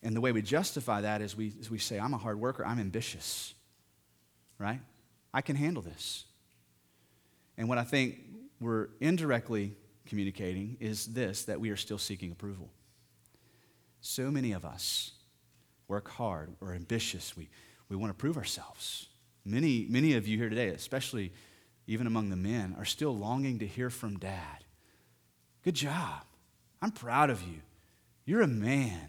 [0.03, 2.67] And the way we justify that is we, is we say, I'm a hard worker,
[2.67, 3.55] I'm ambitious,
[4.59, 4.81] right?
[5.33, 6.27] I can handle this.
[7.57, 8.19] And what I think
[8.61, 9.73] we're indirectly
[10.05, 12.69] communicating is this that we are still seeking approval.
[14.03, 15.13] So many of us
[15.89, 17.49] work hard, we're ambitious, we,
[17.89, 19.09] we want to prove ourselves.
[19.45, 21.33] Many, many of you here today, especially
[21.87, 24.65] even among the men, are still longing to hear from dad.
[25.65, 26.23] Good job.
[26.83, 27.61] I'm proud of you.
[28.27, 29.09] You're a man.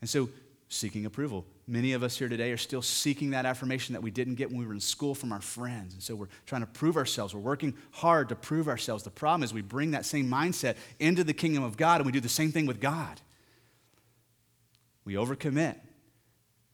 [0.00, 0.30] And so,
[0.72, 1.44] seeking approval.
[1.66, 4.58] Many of us here today are still seeking that affirmation that we didn't get when
[4.58, 5.92] we were in school from our friends.
[5.92, 7.34] And so we're trying to prove ourselves.
[7.34, 9.04] We're working hard to prove ourselves.
[9.04, 12.12] The problem is we bring that same mindset into the kingdom of God and we
[12.12, 13.20] do the same thing with God.
[15.04, 15.76] We overcommit,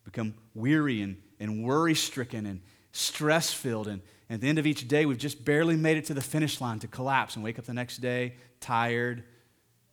[0.04, 2.60] become weary and, and worry stricken and
[2.92, 3.88] stress filled.
[3.88, 6.60] And, at the end of each day, we've just barely made it to the finish
[6.60, 9.24] line to collapse and wake up the next day tired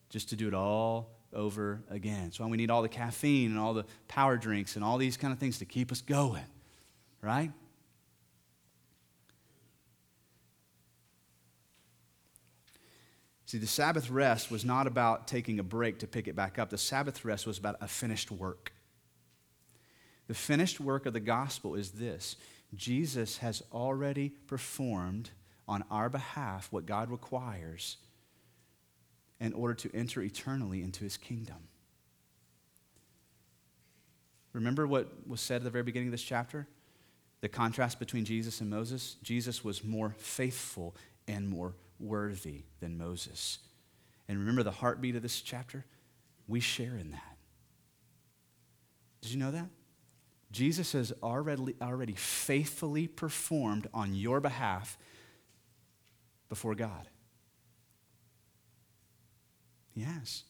[0.10, 2.32] just to do it all over again.
[2.32, 5.32] So we need all the caffeine and all the power drinks and all these kind
[5.32, 6.44] of things to keep us going,
[7.22, 7.52] right?
[13.56, 16.70] See, the Sabbath rest was not about taking a break to pick it back up.
[16.70, 18.74] The Sabbath rest was about a finished work.
[20.28, 22.36] The finished work of the gospel is this
[22.74, 25.30] Jesus has already performed
[25.70, 27.96] on our behalf what God requires
[29.40, 31.70] in order to enter eternally into his kingdom.
[34.52, 36.68] Remember what was said at the very beginning of this chapter?
[37.40, 39.16] The contrast between Jesus and Moses?
[39.24, 40.94] Jesus was more faithful
[41.26, 43.60] and more worthy than Moses.
[44.28, 45.86] And remember the heartbeat of this chapter?
[46.48, 47.38] We share in that.
[49.22, 49.68] Did you know that?
[50.52, 54.98] Jesus has already, already faithfully performed on your behalf
[56.50, 57.10] before God.
[59.94, 60.44] Yes.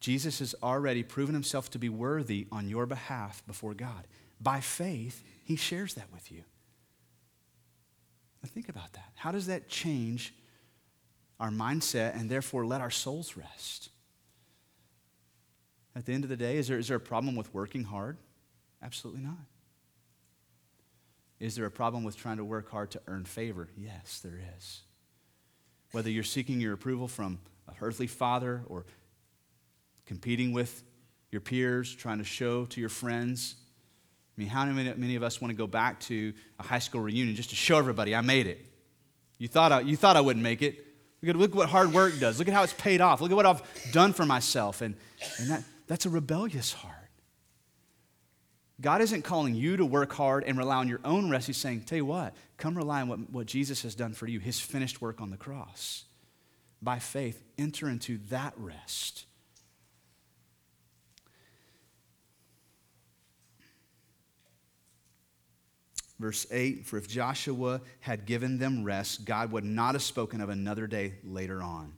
[0.00, 4.06] Jesus has already proven himself to be worthy on your behalf before God.
[4.40, 6.44] By faith, he shares that with you.
[8.42, 9.12] Now think about that.
[9.14, 10.34] How does that change
[11.44, 13.90] our mindset and therefore let our souls rest.
[15.94, 18.16] At the end of the day, is there, is there a problem with working hard?
[18.82, 19.36] Absolutely not.
[21.38, 23.68] Is there a problem with trying to work hard to earn favor?
[23.76, 24.80] Yes, there is.
[25.92, 28.86] Whether you're seeking your approval from a earthly father or
[30.06, 30.82] competing with
[31.30, 33.56] your peers, trying to show to your friends.
[34.36, 37.02] I mean, how many, many of us want to go back to a high school
[37.02, 38.64] reunion just to show everybody I made it?
[39.36, 40.93] You thought I, you thought I wouldn't make it.
[41.24, 42.38] Look at, look what hard work does.
[42.38, 43.22] Look at how it's paid off.
[43.22, 44.82] Look at what I've done for myself.
[44.82, 44.94] And,
[45.38, 46.92] and that, that's a rebellious heart.
[48.78, 51.46] God isn't calling you to work hard and rely on your own rest.
[51.46, 54.38] He's saying, tell you what, come rely on what, what Jesus has done for you,
[54.38, 56.04] his finished work on the cross.
[56.82, 59.24] By faith, enter into that rest.
[66.18, 70.48] Verse 8 For if Joshua had given them rest, God would not have spoken of
[70.48, 71.92] another day later on.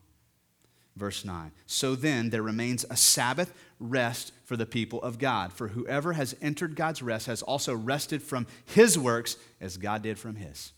[0.96, 5.52] Verse 9 So then there remains a Sabbath rest for the people of God.
[5.52, 10.19] For whoever has entered God's rest has also rested from his works as God did
[10.19, 10.73] from his.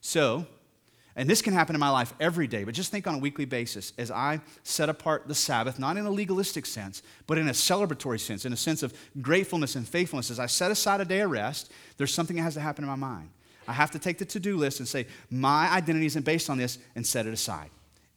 [0.00, 0.46] So,
[1.16, 3.44] and this can happen in my life every day, but just think on a weekly
[3.44, 7.52] basis as I set apart the Sabbath, not in a legalistic sense, but in a
[7.52, 8.92] celebratory sense, in a sense of
[9.22, 10.30] gratefulness and faithfulness.
[10.30, 12.90] As I set aside a day of rest, there's something that has to happen in
[12.90, 13.30] my mind.
[13.66, 16.58] I have to take the to do list and say, my identity isn't based on
[16.58, 17.70] this, and set it aside.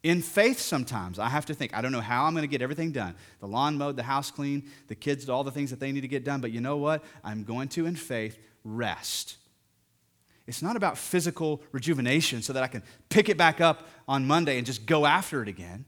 [0.03, 2.61] In faith, sometimes I have to think, I don't know how I'm going to get
[2.61, 3.15] everything done.
[3.39, 6.07] The lawn mowed, the house clean, the kids, all the things that they need to
[6.07, 6.39] get done.
[6.39, 7.03] But you know what?
[7.23, 9.37] I'm going to, in faith, rest.
[10.47, 14.57] It's not about physical rejuvenation so that I can pick it back up on Monday
[14.57, 15.85] and just go after it again.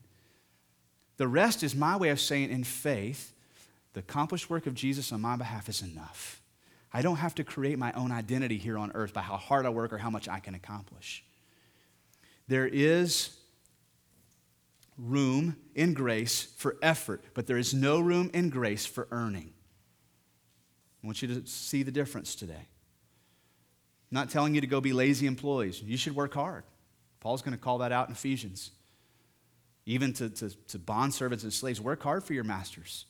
[1.18, 3.34] The rest is my way of saying in faith,
[3.94, 6.42] the accomplished work of Jesus on my behalf is enough.
[6.92, 9.70] I don't have to create my own identity here on earth by how hard I
[9.70, 11.24] work or how much I can accomplish.
[12.48, 13.38] There is
[14.98, 19.54] room in grace for effort, but there is no room in grace for earning.
[21.02, 22.68] I want you to see the difference today.
[24.12, 25.82] I'm not telling you to go be lazy employees.
[25.82, 26.64] You should work hard.
[27.20, 28.72] Paul's going to call that out in Ephesians.
[29.86, 33.06] Even to, to, to bond servants and slaves, work hard for your masters.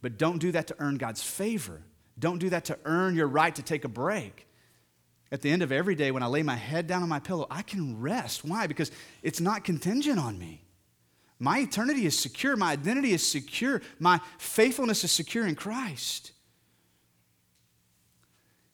[0.00, 1.80] But don't do that to earn God's favor.
[2.18, 4.46] Don't do that to earn your right to take a break.
[5.30, 7.46] At the end of every day, when I lay my head down on my pillow,
[7.50, 8.44] I can rest.
[8.44, 8.66] Why?
[8.66, 8.90] Because
[9.22, 10.62] it's not contingent on me.
[11.38, 12.54] My eternity is secure.
[12.54, 13.80] My identity is secure.
[13.98, 16.32] My faithfulness is secure in Christ.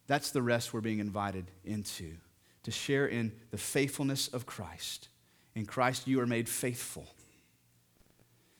[0.09, 2.15] That's the rest we're being invited into
[2.63, 5.07] to share in the faithfulness of Christ.
[5.53, 7.05] In Christ, you are made faithful.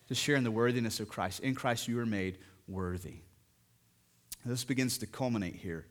[0.10, 1.40] To share in the worthiness of Christ.
[1.40, 2.38] In Christ, you are made
[2.68, 3.16] worthy.
[4.46, 5.88] This begins to culminate here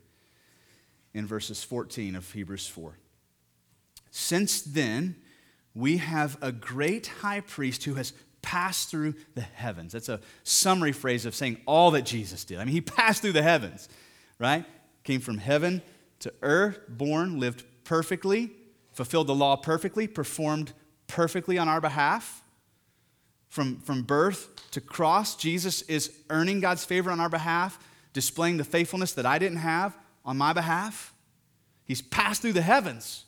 [1.12, 2.96] in verses 14 of Hebrews 4.
[4.12, 5.16] Since then,
[5.74, 9.92] we have a great high priest who has passed through the heavens.
[9.92, 12.60] That's a summary phrase of saying all that Jesus did.
[12.60, 13.88] I mean, he passed through the heavens,
[14.38, 14.64] right?
[15.08, 15.80] Came from heaven
[16.18, 18.50] to earth, born, lived perfectly,
[18.92, 20.74] fulfilled the law perfectly, performed
[21.06, 22.42] perfectly on our behalf.
[23.48, 27.78] From, from birth to cross, Jesus is earning God's favor on our behalf,
[28.12, 29.96] displaying the faithfulness that I didn't have
[30.26, 31.14] on my behalf.
[31.86, 33.24] He's passed through the heavens.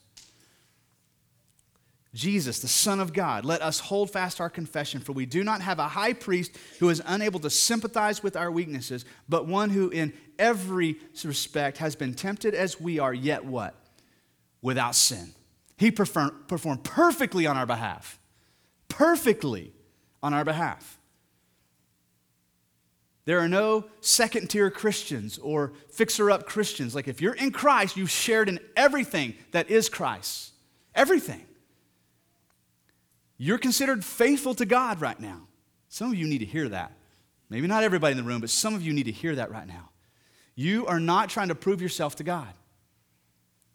[2.12, 5.60] Jesus, the Son of God, let us hold fast our confession, for we do not
[5.60, 9.90] have a high priest who is unable to sympathize with our weaknesses, but one who
[9.90, 13.76] in every respect has been tempted as we are, yet what?
[14.60, 15.32] Without sin.
[15.76, 18.18] He performed perfectly on our behalf.
[18.88, 19.72] Perfectly
[20.20, 20.98] on our behalf.
[23.24, 26.94] There are no second tier Christians or fixer up Christians.
[26.94, 30.52] Like if you're in Christ, you've shared in everything that is Christ.
[30.94, 31.46] Everything.
[33.42, 35.48] You're considered faithful to God right now.
[35.88, 36.92] Some of you need to hear that.
[37.48, 39.66] Maybe not everybody in the room, but some of you need to hear that right
[39.66, 39.88] now.
[40.54, 42.52] You are not trying to prove yourself to God.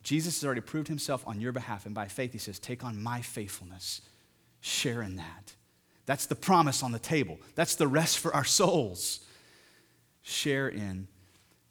[0.04, 3.02] Jesus has already proved himself on your behalf, and by faith, he says, Take on
[3.02, 4.02] my faithfulness,
[4.62, 5.56] share in that.
[6.06, 7.40] That's the promise on the table.
[7.56, 9.22] That's the rest for our souls.
[10.22, 11.08] Share in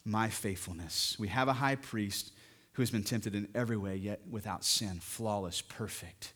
[0.04, 1.16] my faithfulness.
[1.16, 2.32] We have a high priest
[2.72, 6.32] who has been tempted in every way, yet without sin, flawless, perfect.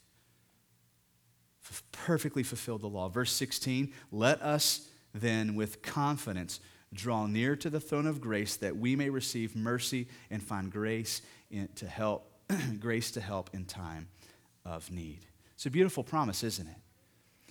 [1.92, 3.08] Perfectly fulfilled the law.
[3.08, 6.60] Verse 16, let us then with confidence
[6.92, 11.22] draw near to the throne of grace that we may receive mercy and find grace
[11.50, 12.32] in, to help
[12.80, 14.08] grace to help in time
[14.64, 15.20] of need.
[15.54, 16.76] It's a beautiful promise, isn't it?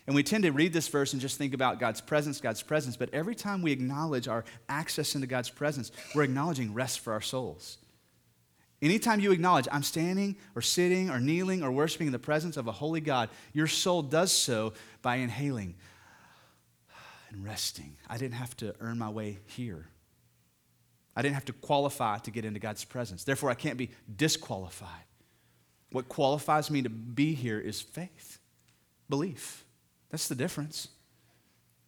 [0.07, 2.95] And we tend to read this verse and just think about God's presence, God's presence,
[2.95, 7.21] but every time we acknowledge our access into God's presence, we're acknowledging rest for our
[7.21, 7.77] souls.
[8.81, 12.67] Anytime you acknowledge, I'm standing or sitting or kneeling or worshiping in the presence of
[12.67, 15.75] a holy God, your soul does so by inhaling
[17.29, 17.97] and resting.
[18.07, 19.87] I didn't have to earn my way here.
[21.15, 23.23] I didn't have to qualify to get into God's presence.
[23.23, 24.89] Therefore, I can't be disqualified.
[25.91, 28.39] What qualifies me to be here is faith,
[29.09, 29.65] belief.
[30.11, 30.89] That's the difference.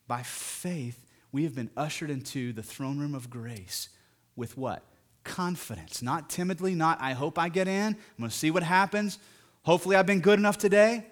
[0.07, 3.89] By faith, we have been ushered into the throne room of grace
[4.35, 4.83] with what?
[5.29, 6.01] Confidence.
[6.01, 7.93] Not timidly, not, I hope I get in.
[7.93, 9.19] I'm going to see what happens.
[9.61, 11.05] Hopefully, I've been good enough today.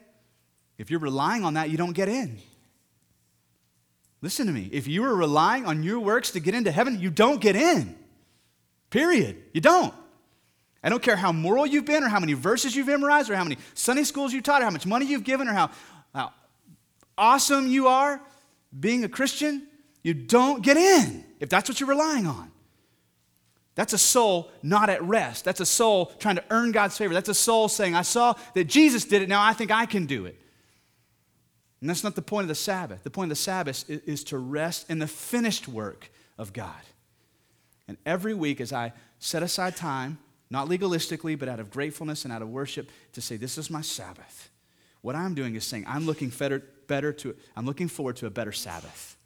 [0.80, 2.40] If you're relying on that, you don't get in.
[4.24, 4.70] Listen to me.
[4.72, 7.96] If you are relying on your works to get into heaven, you don't get in.
[8.90, 9.38] Period.
[9.54, 9.94] You don't.
[10.84, 13.44] I don't care how moral you've been, or how many verses you've memorized, or how
[13.44, 15.70] many Sunday schools you taught, or how much money you've given, or how,
[16.16, 16.34] how
[17.18, 18.20] awesome you are
[18.78, 19.68] being a Christian.
[20.02, 22.52] You don't get in if that's what you're relying on.
[23.78, 25.46] That's a soul not at rest.
[25.46, 27.14] That's a soul trying to earn God's favor.
[27.14, 30.08] That's a soul saying, I saw that Jesus did it, now I think I can
[30.08, 30.36] do it.
[31.80, 33.04] And that's not the point of the Sabbath.
[33.04, 36.10] The point of the Sabbath is, is to rest in the finished work
[36.40, 36.74] of God.
[37.88, 40.18] And every week, as I set aside time,
[40.50, 43.82] not legalistically, but out of gratefulness and out of worship, to say, This is my
[43.82, 44.50] Sabbath,
[45.02, 48.32] what I'm doing is saying, I'm looking better, better to, I'm looking forward to a
[48.32, 49.18] better Sabbath.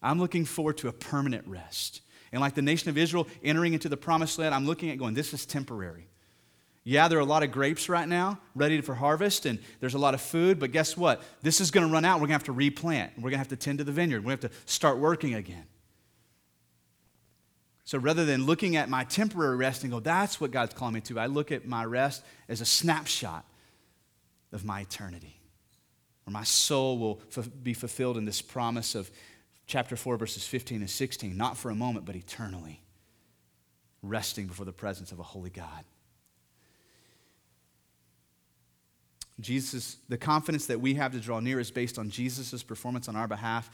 [0.00, 2.00] I'm looking forward to a permanent rest.
[2.32, 5.14] And like the nation of Israel entering into the promised land, I'm looking at going,
[5.14, 6.08] This is temporary.
[6.84, 9.98] Yeah, there are a lot of grapes right now ready for harvest, and there's a
[9.98, 11.22] lot of food, but guess what?
[11.40, 12.16] This is going to run out.
[12.16, 13.12] We're going to have to replant.
[13.16, 14.24] We're going to have to tend to the vineyard.
[14.24, 15.64] We're going to have to start working again.
[17.84, 21.00] So rather than looking at my temporary rest and go, that's what God's calling me
[21.02, 23.44] to, I look at my rest as a snapshot
[24.52, 25.40] of my eternity,
[26.24, 29.10] where my soul will f- be fulfilled in this promise of
[29.72, 32.82] chapter 4, verses 15 and 16, not for a moment, but eternally,
[34.02, 35.84] resting before the presence of a holy God.
[39.40, 43.16] Jesus, the confidence that we have to draw near is based on Jesus' performance on
[43.16, 43.70] our behalf.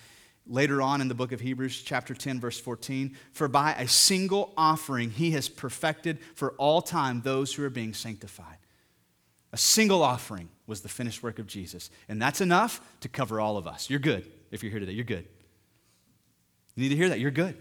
[0.46, 4.53] Later on in the book of Hebrews, chapter 10, verse 14, for by a single
[4.57, 8.59] offering he has perfected for all time those who are being sanctified.
[9.53, 11.90] A single offering was the finished work of Jesus.
[12.09, 13.90] And that's enough to cover all of us.
[13.90, 14.92] You're good if you're here today.
[14.92, 15.26] You're good.
[16.79, 17.18] You need to hear that.
[17.18, 17.57] You're good.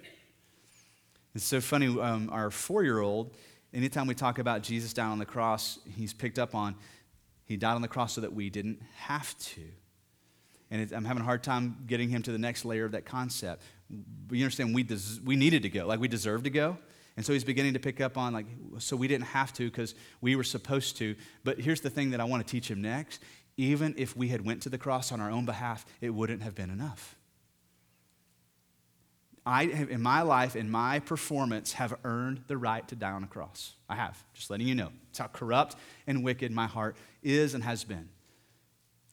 [1.34, 1.88] It's so funny.
[1.88, 3.34] Um, our four year old,
[3.74, 6.76] anytime we talk about Jesus down on the cross, he's picked up on
[7.44, 9.62] he died on the cross so that we didn't have to.
[10.70, 13.06] And it, I'm having a hard time getting him to the next layer of that
[13.06, 13.64] concept.
[13.90, 16.78] You understand, we, des- we needed to go, like we deserved to go.
[17.16, 18.46] And so he's beginning to pick up on, like,
[18.78, 21.16] so we didn't have to because we were supposed to.
[21.44, 23.24] But here's the thing that I want to teach him next.
[23.56, 26.54] Even if we had went to the cross on our own behalf, it wouldn't have
[26.54, 27.17] been enough.
[29.48, 33.28] I in my life, in my performance, have earned the right to die on a
[33.28, 33.74] cross.
[33.88, 34.90] I have, just letting you know.
[35.10, 38.10] It's how corrupt and wicked my heart is and has been.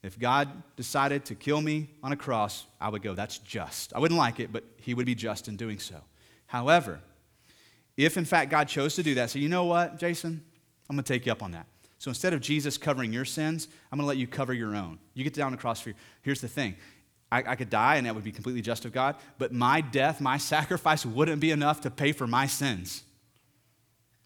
[0.03, 3.95] If God decided to kill me on a cross, I would go, that's just.
[3.95, 5.97] I wouldn't like it, but He would be just in doing so.
[6.47, 7.01] However,
[7.97, 10.43] if in fact God chose to do that, so you know what, Jason?
[10.91, 11.67] I'm going to take you up on that.
[11.99, 14.99] So instead of Jesus covering your sins, I'm going to let you cover your own.
[15.15, 15.95] You get down on the cross for you.
[16.23, 16.75] Here's the thing
[17.33, 20.21] I, I, could die and that would be completely just of God, but my death,
[20.21, 23.03] my sacrifice wouldn't be enough to pay for my sins.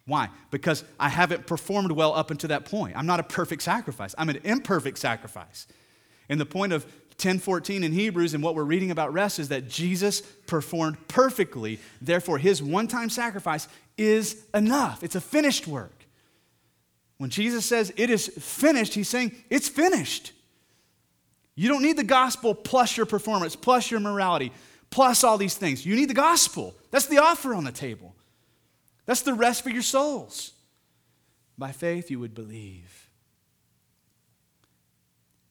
[0.05, 0.31] Why?
[0.51, 2.97] Because I haven't performed well up until that point.
[2.97, 5.67] I'm not a perfect sacrifice, I'm an imperfect sacrifice.
[6.29, 6.87] And the point of
[7.19, 11.81] 10:14 in Hebrews and what we're reading about rest is that Jesus performed perfectly.
[12.01, 15.03] Therefore, his one-time sacrifice is enough.
[15.03, 16.07] It's a finished work.
[17.19, 20.33] When Jesus says it is finished, he's saying it's finished.
[21.59, 24.53] You don't need the gospel plus your performance, plus your morality,
[24.91, 25.85] plus all these things.
[25.85, 26.77] You need the gospel.
[26.93, 28.15] That's the offer on the table.
[29.07, 30.53] That's the rest for your souls.
[31.59, 33.11] By faith, you would believe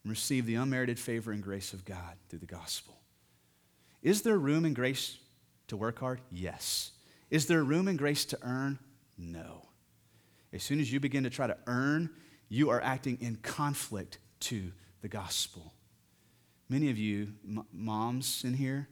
[0.05, 2.97] and receive the unmerited favor and grace of God through the gospel.
[4.01, 5.17] Is there room and grace
[5.67, 6.21] to work hard?
[6.31, 6.91] Yes.
[7.29, 8.79] Is there room and grace to earn?
[9.17, 9.67] No.
[10.53, 12.11] As soon as you begin to try to earn,
[12.47, 15.73] you are acting in conflict to the gospel.
[16.69, 18.87] Many of you, m- moms in here,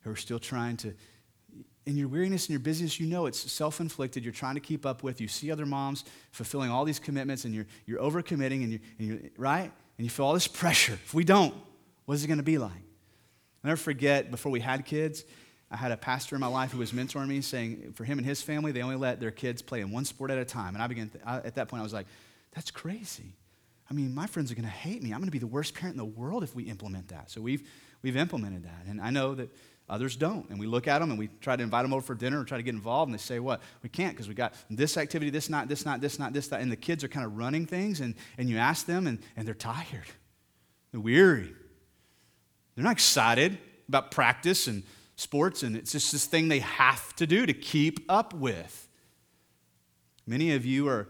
[0.00, 0.94] who are still trying to,
[1.86, 4.24] in your weariness and your busyness, you know it's self inflicted.
[4.24, 5.20] You're trying to keep up with.
[5.20, 9.08] You see other moms fulfilling all these commitments, and you're, you're overcommitting, and you're, and
[9.08, 9.70] you're, right?
[9.98, 10.94] And you feel all this pressure.
[10.94, 11.54] If we don't,
[12.04, 12.70] what is it going to be like?
[12.72, 15.24] I'll never forget, before we had kids,
[15.70, 18.26] I had a pastor in my life who was mentoring me, saying for him and
[18.26, 20.74] his family, they only let their kids play in one sport at a time.
[20.74, 22.06] And I began, th- I, at that point, I was like,
[22.54, 23.34] that's crazy.
[23.92, 25.12] I mean, my friends are going to hate me.
[25.12, 27.30] I'm going to be the worst parent in the world if we implement that.
[27.30, 27.68] So we've,
[28.00, 28.86] we've implemented that.
[28.88, 29.54] And I know that
[29.86, 30.48] others don't.
[30.48, 32.44] And we look at them and we try to invite them over for dinner or
[32.44, 33.10] try to get involved.
[33.10, 33.60] And they say, what?
[33.82, 36.62] We can't because we got this activity, this night, this night, this night, this night.
[36.62, 38.00] And the kids are kind of running things.
[38.00, 40.08] And, and you ask them and, and they're tired.
[40.90, 41.52] They're weary.
[42.74, 44.84] They're not excited about practice and
[45.16, 45.62] sports.
[45.62, 48.88] And it's just this thing they have to do to keep up with.
[50.26, 51.08] Many of you are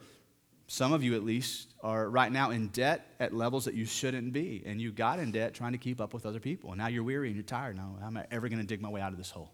[0.67, 4.33] some of you, at least, are right now in debt at levels that you shouldn't
[4.33, 4.63] be.
[4.65, 6.71] And you got in debt trying to keep up with other people.
[6.71, 7.77] And now you're weary and you're tired.
[7.77, 9.53] Now, how am I ever going to dig my way out of this hole?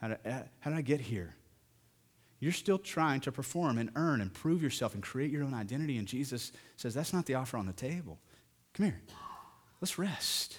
[0.00, 1.34] How did, eh, how did I get here?
[2.40, 5.96] You're still trying to perform and earn and prove yourself and create your own identity.
[5.96, 8.18] And Jesus says, that's not the offer on the table.
[8.74, 9.00] Come here.
[9.80, 10.58] Let's rest.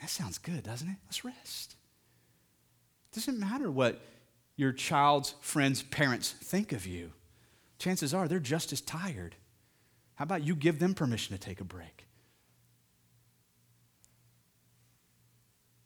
[0.00, 0.96] That sounds good, doesn't it?
[1.06, 1.76] Let's rest.
[3.10, 4.00] It doesn't matter what
[4.56, 7.12] your child's friends' parents think of you,
[7.82, 9.34] chances are they're just as tired.
[10.14, 12.06] How about you give them permission to take a break?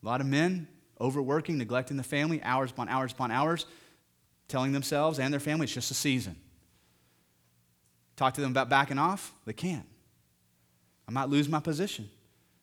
[0.02, 0.68] A lot of men
[1.00, 3.66] overworking, neglecting the family, hours upon hours upon hours,
[4.46, 6.36] telling themselves and their family it's just a season.
[8.14, 9.86] Talk to them about backing off, they can't.
[11.08, 12.08] I might lose my position.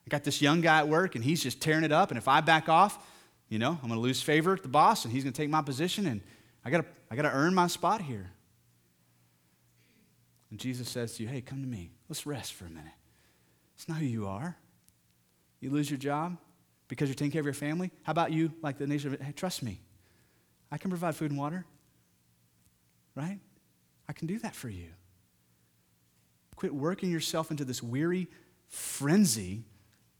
[0.05, 2.27] I got this young guy at work and he's just tearing it up, and if
[2.27, 3.03] I back off,
[3.49, 5.49] you know, I'm going to lose favor at the boss and he's going to take
[5.49, 6.21] my position and
[6.65, 8.31] I got to I got to earn my spot here.
[10.53, 11.89] And Jesus says to you, "Hey, come to me.
[12.07, 12.93] Let's rest for a minute."
[13.73, 14.55] It's not who you are.
[15.59, 16.37] You lose your job
[16.87, 17.89] because you're taking care of your family.
[18.03, 19.81] How about you, like the nation of hey, trust me.
[20.69, 21.65] I can provide food and water.
[23.15, 23.39] Right?
[24.07, 24.89] I can do that for you.
[26.55, 28.29] Quit working yourself into this weary
[28.67, 29.65] frenzy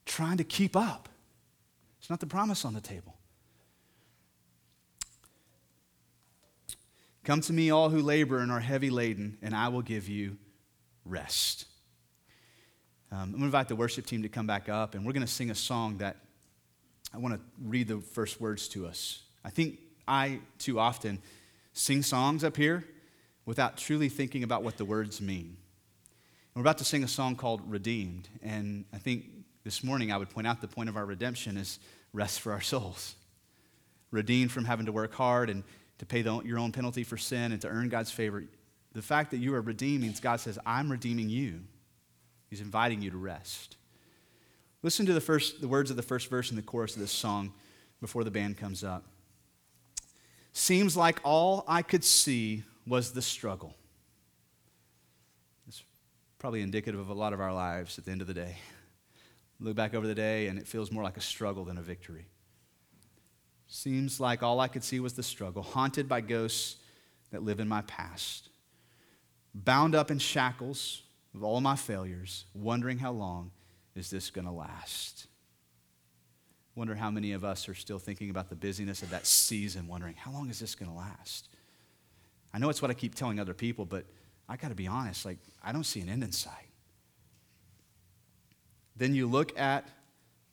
[0.04, 1.10] trying to keep up.
[2.00, 3.20] It's not the promise on the table.
[7.24, 10.36] Come to me, all who labor and are heavy laden, and I will give you
[11.06, 11.66] rest.
[13.14, 15.26] Um, I'm going to invite the worship team to come back up, and we're going
[15.26, 16.18] to sing a song that
[17.14, 19.22] I want to read the first words to us.
[19.46, 21.22] I think I, too often,
[21.72, 22.84] sing songs up here
[23.46, 25.56] without truly thinking about what the words mean.
[26.56, 29.26] we're about to sing a song called Redeemed, and I think
[29.64, 31.80] this morning I would point out the point of our redemption is
[32.12, 33.16] rest for our souls.
[34.12, 35.64] Redeemed from having to work hard and
[36.04, 38.44] to pay the, your own penalty for sin and to earn God's favor.
[38.92, 41.62] The fact that you are redeemed means God says, I'm redeeming you.
[42.50, 43.78] He's inviting you to rest.
[44.82, 47.12] Listen to the, first, the words of the first verse in the chorus of this
[47.12, 47.54] song
[48.02, 49.06] before the band comes up.
[50.52, 53.74] Seems like all I could see was the struggle.
[55.70, 55.84] It's
[56.38, 58.58] probably indicative of a lot of our lives at the end of the day.
[59.62, 62.26] Look back over the day, and it feels more like a struggle than a victory.
[63.76, 66.76] Seems like all I could see was the struggle, haunted by ghosts
[67.32, 68.50] that live in my past,
[69.56, 71.02] bound up in shackles
[71.34, 73.50] of all my failures, wondering how long
[73.96, 75.26] is this going to last.
[76.76, 80.14] Wonder how many of us are still thinking about the busyness of that season, wondering,
[80.14, 81.50] how long is this going to last?
[82.54, 84.06] I know it's what I keep telling other people, but
[84.48, 86.70] I got to be honest, like, I don't see an end in sight.
[88.96, 89.90] Then you look at,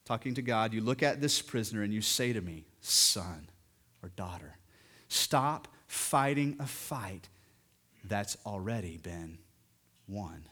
[0.07, 3.49] talking to God, you look at this prisoner and you say to me, son
[4.03, 4.59] or daughter,
[5.09, 7.28] stop fighting a fight
[8.05, 9.39] that's already been
[10.09, 10.45] won.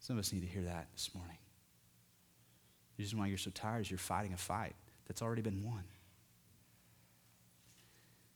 [0.00, 1.36] Some of us need to hear that this morning.
[2.96, 4.74] The reason why you're so tired is you're fighting a fight
[5.06, 5.84] that's already been won.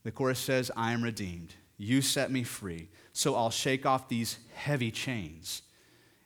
[0.05, 1.55] The chorus says, I am redeemed.
[1.78, 2.88] You set me free.
[3.12, 5.62] So I'll shake off these heavy chains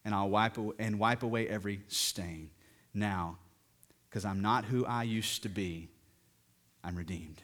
[0.04, 2.50] and I'll wipe, and wipe away every stain.
[2.94, 3.38] Now,
[4.16, 5.90] because I'm not who I used to be,
[6.82, 7.42] I'm redeemed.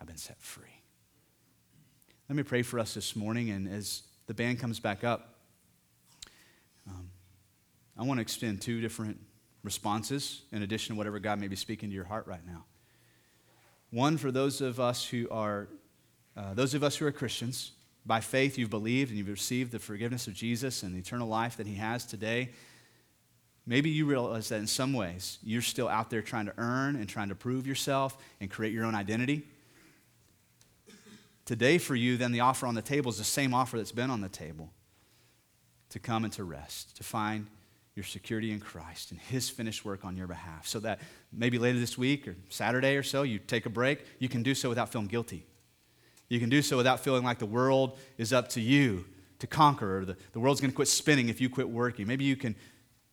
[0.00, 0.84] I've been set free.
[2.28, 5.34] Let me pray for us this morning, and as the band comes back up,
[6.86, 7.10] um,
[7.98, 9.18] I want to extend two different
[9.64, 12.66] responses in addition to whatever God may be speaking to your heart right now.
[13.90, 15.66] One for those of us who are
[16.36, 17.72] uh, those of us who are Christians.
[18.06, 21.56] By faith, you've believed and you've received the forgiveness of Jesus and the eternal life
[21.56, 22.50] that He has today.
[23.66, 27.08] Maybe you realize that in some ways you're still out there trying to earn and
[27.08, 29.46] trying to prove yourself and create your own identity.
[31.44, 34.10] Today, for you, then the offer on the table is the same offer that's been
[34.10, 34.70] on the table
[35.90, 37.46] to come and to rest, to find
[37.96, 40.66] your security in Christ and His finished work on your behalf.
[40.66, 41.00] So that
[41.32, 44.54] maybe later this week or Saturday or so, you take a break, you can do
[44.54, 45.44] so without feeling guilty.
[46.28, 49.04] You can do so without feeling like the world is up to you
[49.40, 52.06] to conquer or the, the world's going to quit spinning if you quit working.
[52.06, 52.54] Maybe you can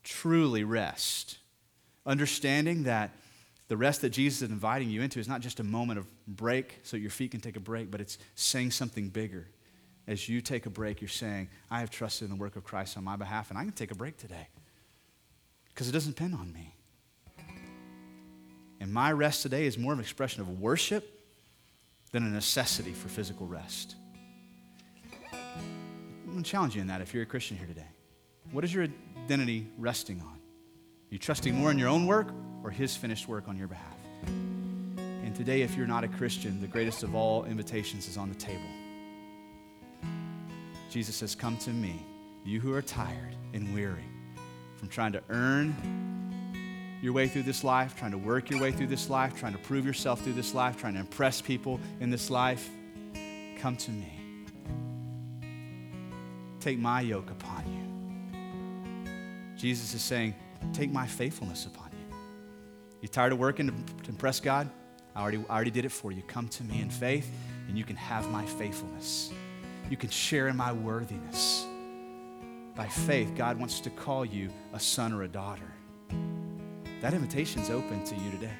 [0.07, 1.37] truly rest,
[2.05, 3.11] understanding that
[3.67, 6.79] the rest that Jesus is inviting you into is not just a moment of break
[6.83, 9.47] so your feet can take a break, but it's saying something bigger
[10.07, 12.97] as you take a break, you're saying, I have trusted in the work of Christ
[12.97, 14.47] on my behalf, and I can take a break today
[15.69, 16.73] because it doesn't depend on me.
[18.79, 21.25] And my rest today is more of an expression of worship
[22.11, 23.95] than a necessity for physical rest.
[25.33, 27.87] I'm going to challenge you in that if you're a Christian here today.
[28.51, 28.87] What is your
[29.25, 30.27] identity resting on?
[30.27, 32.29] Are you trusting more in your own work
[32.63, 33.97] or His finished work on your behalf?
[34.25, 38.35] And today, if you're not a Christian, the greatest of all invitations is on the
[38.35, 38.61] table.
[40.89, 42.05] Jesus says, Come to me,
[42.45, 44.05] you who are tired and weary
[44.77, 45.75] from trying to earn
[47.01, 49.59] your way through this life, trying to work your way through this life, trying to
[49.59, 52.69] prove yourself through this life, trying to impress people in this life.
[53.59, 54.13] Come to me.
[56.59, 57.56] Take my yoke upon.
[59.57, 60.35] Jesus is saying,
[60.73, 62.15] Take my faithfulness upon you.
[63.01, 64.69] You tired of working to, impress God?
[65.15, 66.21] I already, I already did it for you.
[66.23, 67.29] Come to me in faith,
[67.67, 69.31] and you can have my faithfulness
[69.89, 71.65] you can share in my worthiness.
[72.75, 75.73] By faith, God wants to call you a son or a daughter.
[77.01, 78.53] That invitation is open to you today.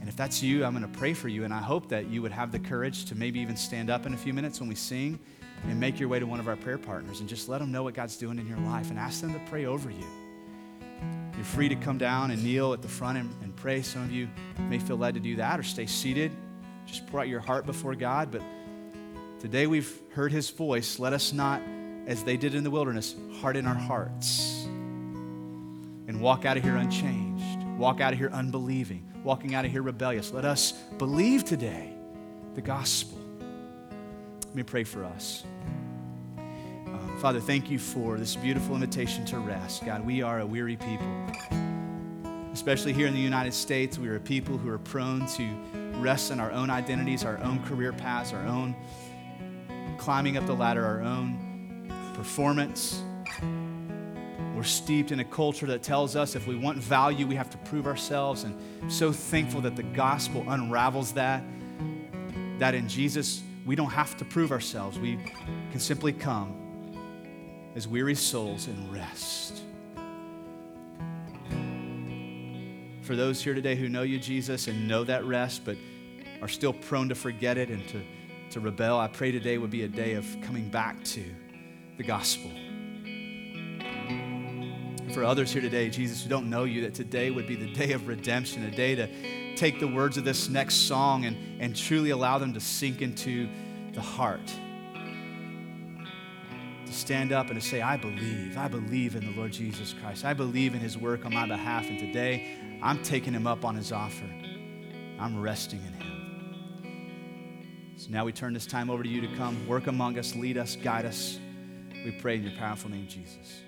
[0.00, 1.44] And if that's you, I'm going to pray for you.
[1.44, 4.14] And I hope that you would have the courage to maybe even stand up in
[4.14, 5.18] a few minutes when we sing
[5.68, 7.82] and make your way to one of our prayer partners and just let them know
[7.82, 10.06] what God's doing in your life and ask them to pray over you.
[11.34, 13.82] You're free to come down and kneel at the front and, and pray.
[13.82, 16.32] Some of you may feel led to do that or stay seated.
[16.86, 18.30] Just pour out your heart before God.
[18.30, 18.42] But
[19.44, 20.98] Today we've heard his voice.
[20.98, 21.60] Let us not,
[22.06, 27.62] as they did in the wilderness, harden our hearts and walk out of here unchanged,
[27.76, 30.32] walk out of here unbelieving, walking out of here rebellious.
[30.32, 31.92] Let us believe today
[32.54, 33.18] the gospel.
[34.46, 35.44] Let me pray for us.
[37.20, 39.86] Father, thank you for this beautiful invitation to rest.
[39.86, 41.06] God, we are a weary people.
[42.52, 45.56] Especially here in the United States, we are a people who are prone to
[46.00, 48.76] rest in our own identities, our own career paths, our own
[49.96, 53.02] climbing up the ladder, our own performance.
[54.54, 57.58] We're steeped in a culture that tells us if we want value, we have to
[57.58, 58.42] prove ourselves.
[58.42, 61.42] And I'm so thankful that the gospel unravels that,
[62.58, 64.98] that in Jesus, we don't have to prove ourselves.
[64.98, 65.18] We
[65.70, 66.63] can simply come
[67.74, 69.62] as weary souls and rest.
[73.02, 75.76] For those here today who know you, Jesus, and know that rest, but
[76.40, 78.02] are still prone to forget it and to,
[78.50, 81.24] to rebel, I pray today would be a day of coming back to
[81.96, 82.50] the gospel.
[85.12, 87.92] For others here today, Jesus, who don't know you, that today would be the day
[87.92, 92.10] of redemption, a day to take the words of this next song and, and truly
[92.10, 93.48] allow them to sink into
[93.92, 94.52] the heart.
[96.94, 98.56] Stand up and to say, I believe.
[98.56, 100.24] I believe in the Lord Jesus Christ.
[100.24, 101.88] I believe in his work on my behalf.
[101.88, 104.28] And today, I'm taking him up on his offer.
[105.18, 107.94] I'm resting in him.
[107.96, 110.56] So now we turn this time over to you to come work among us, lead
[110.56, 111.40] us, guide us.
[112.04, 113.62] We pray in your powerful name, Jesus.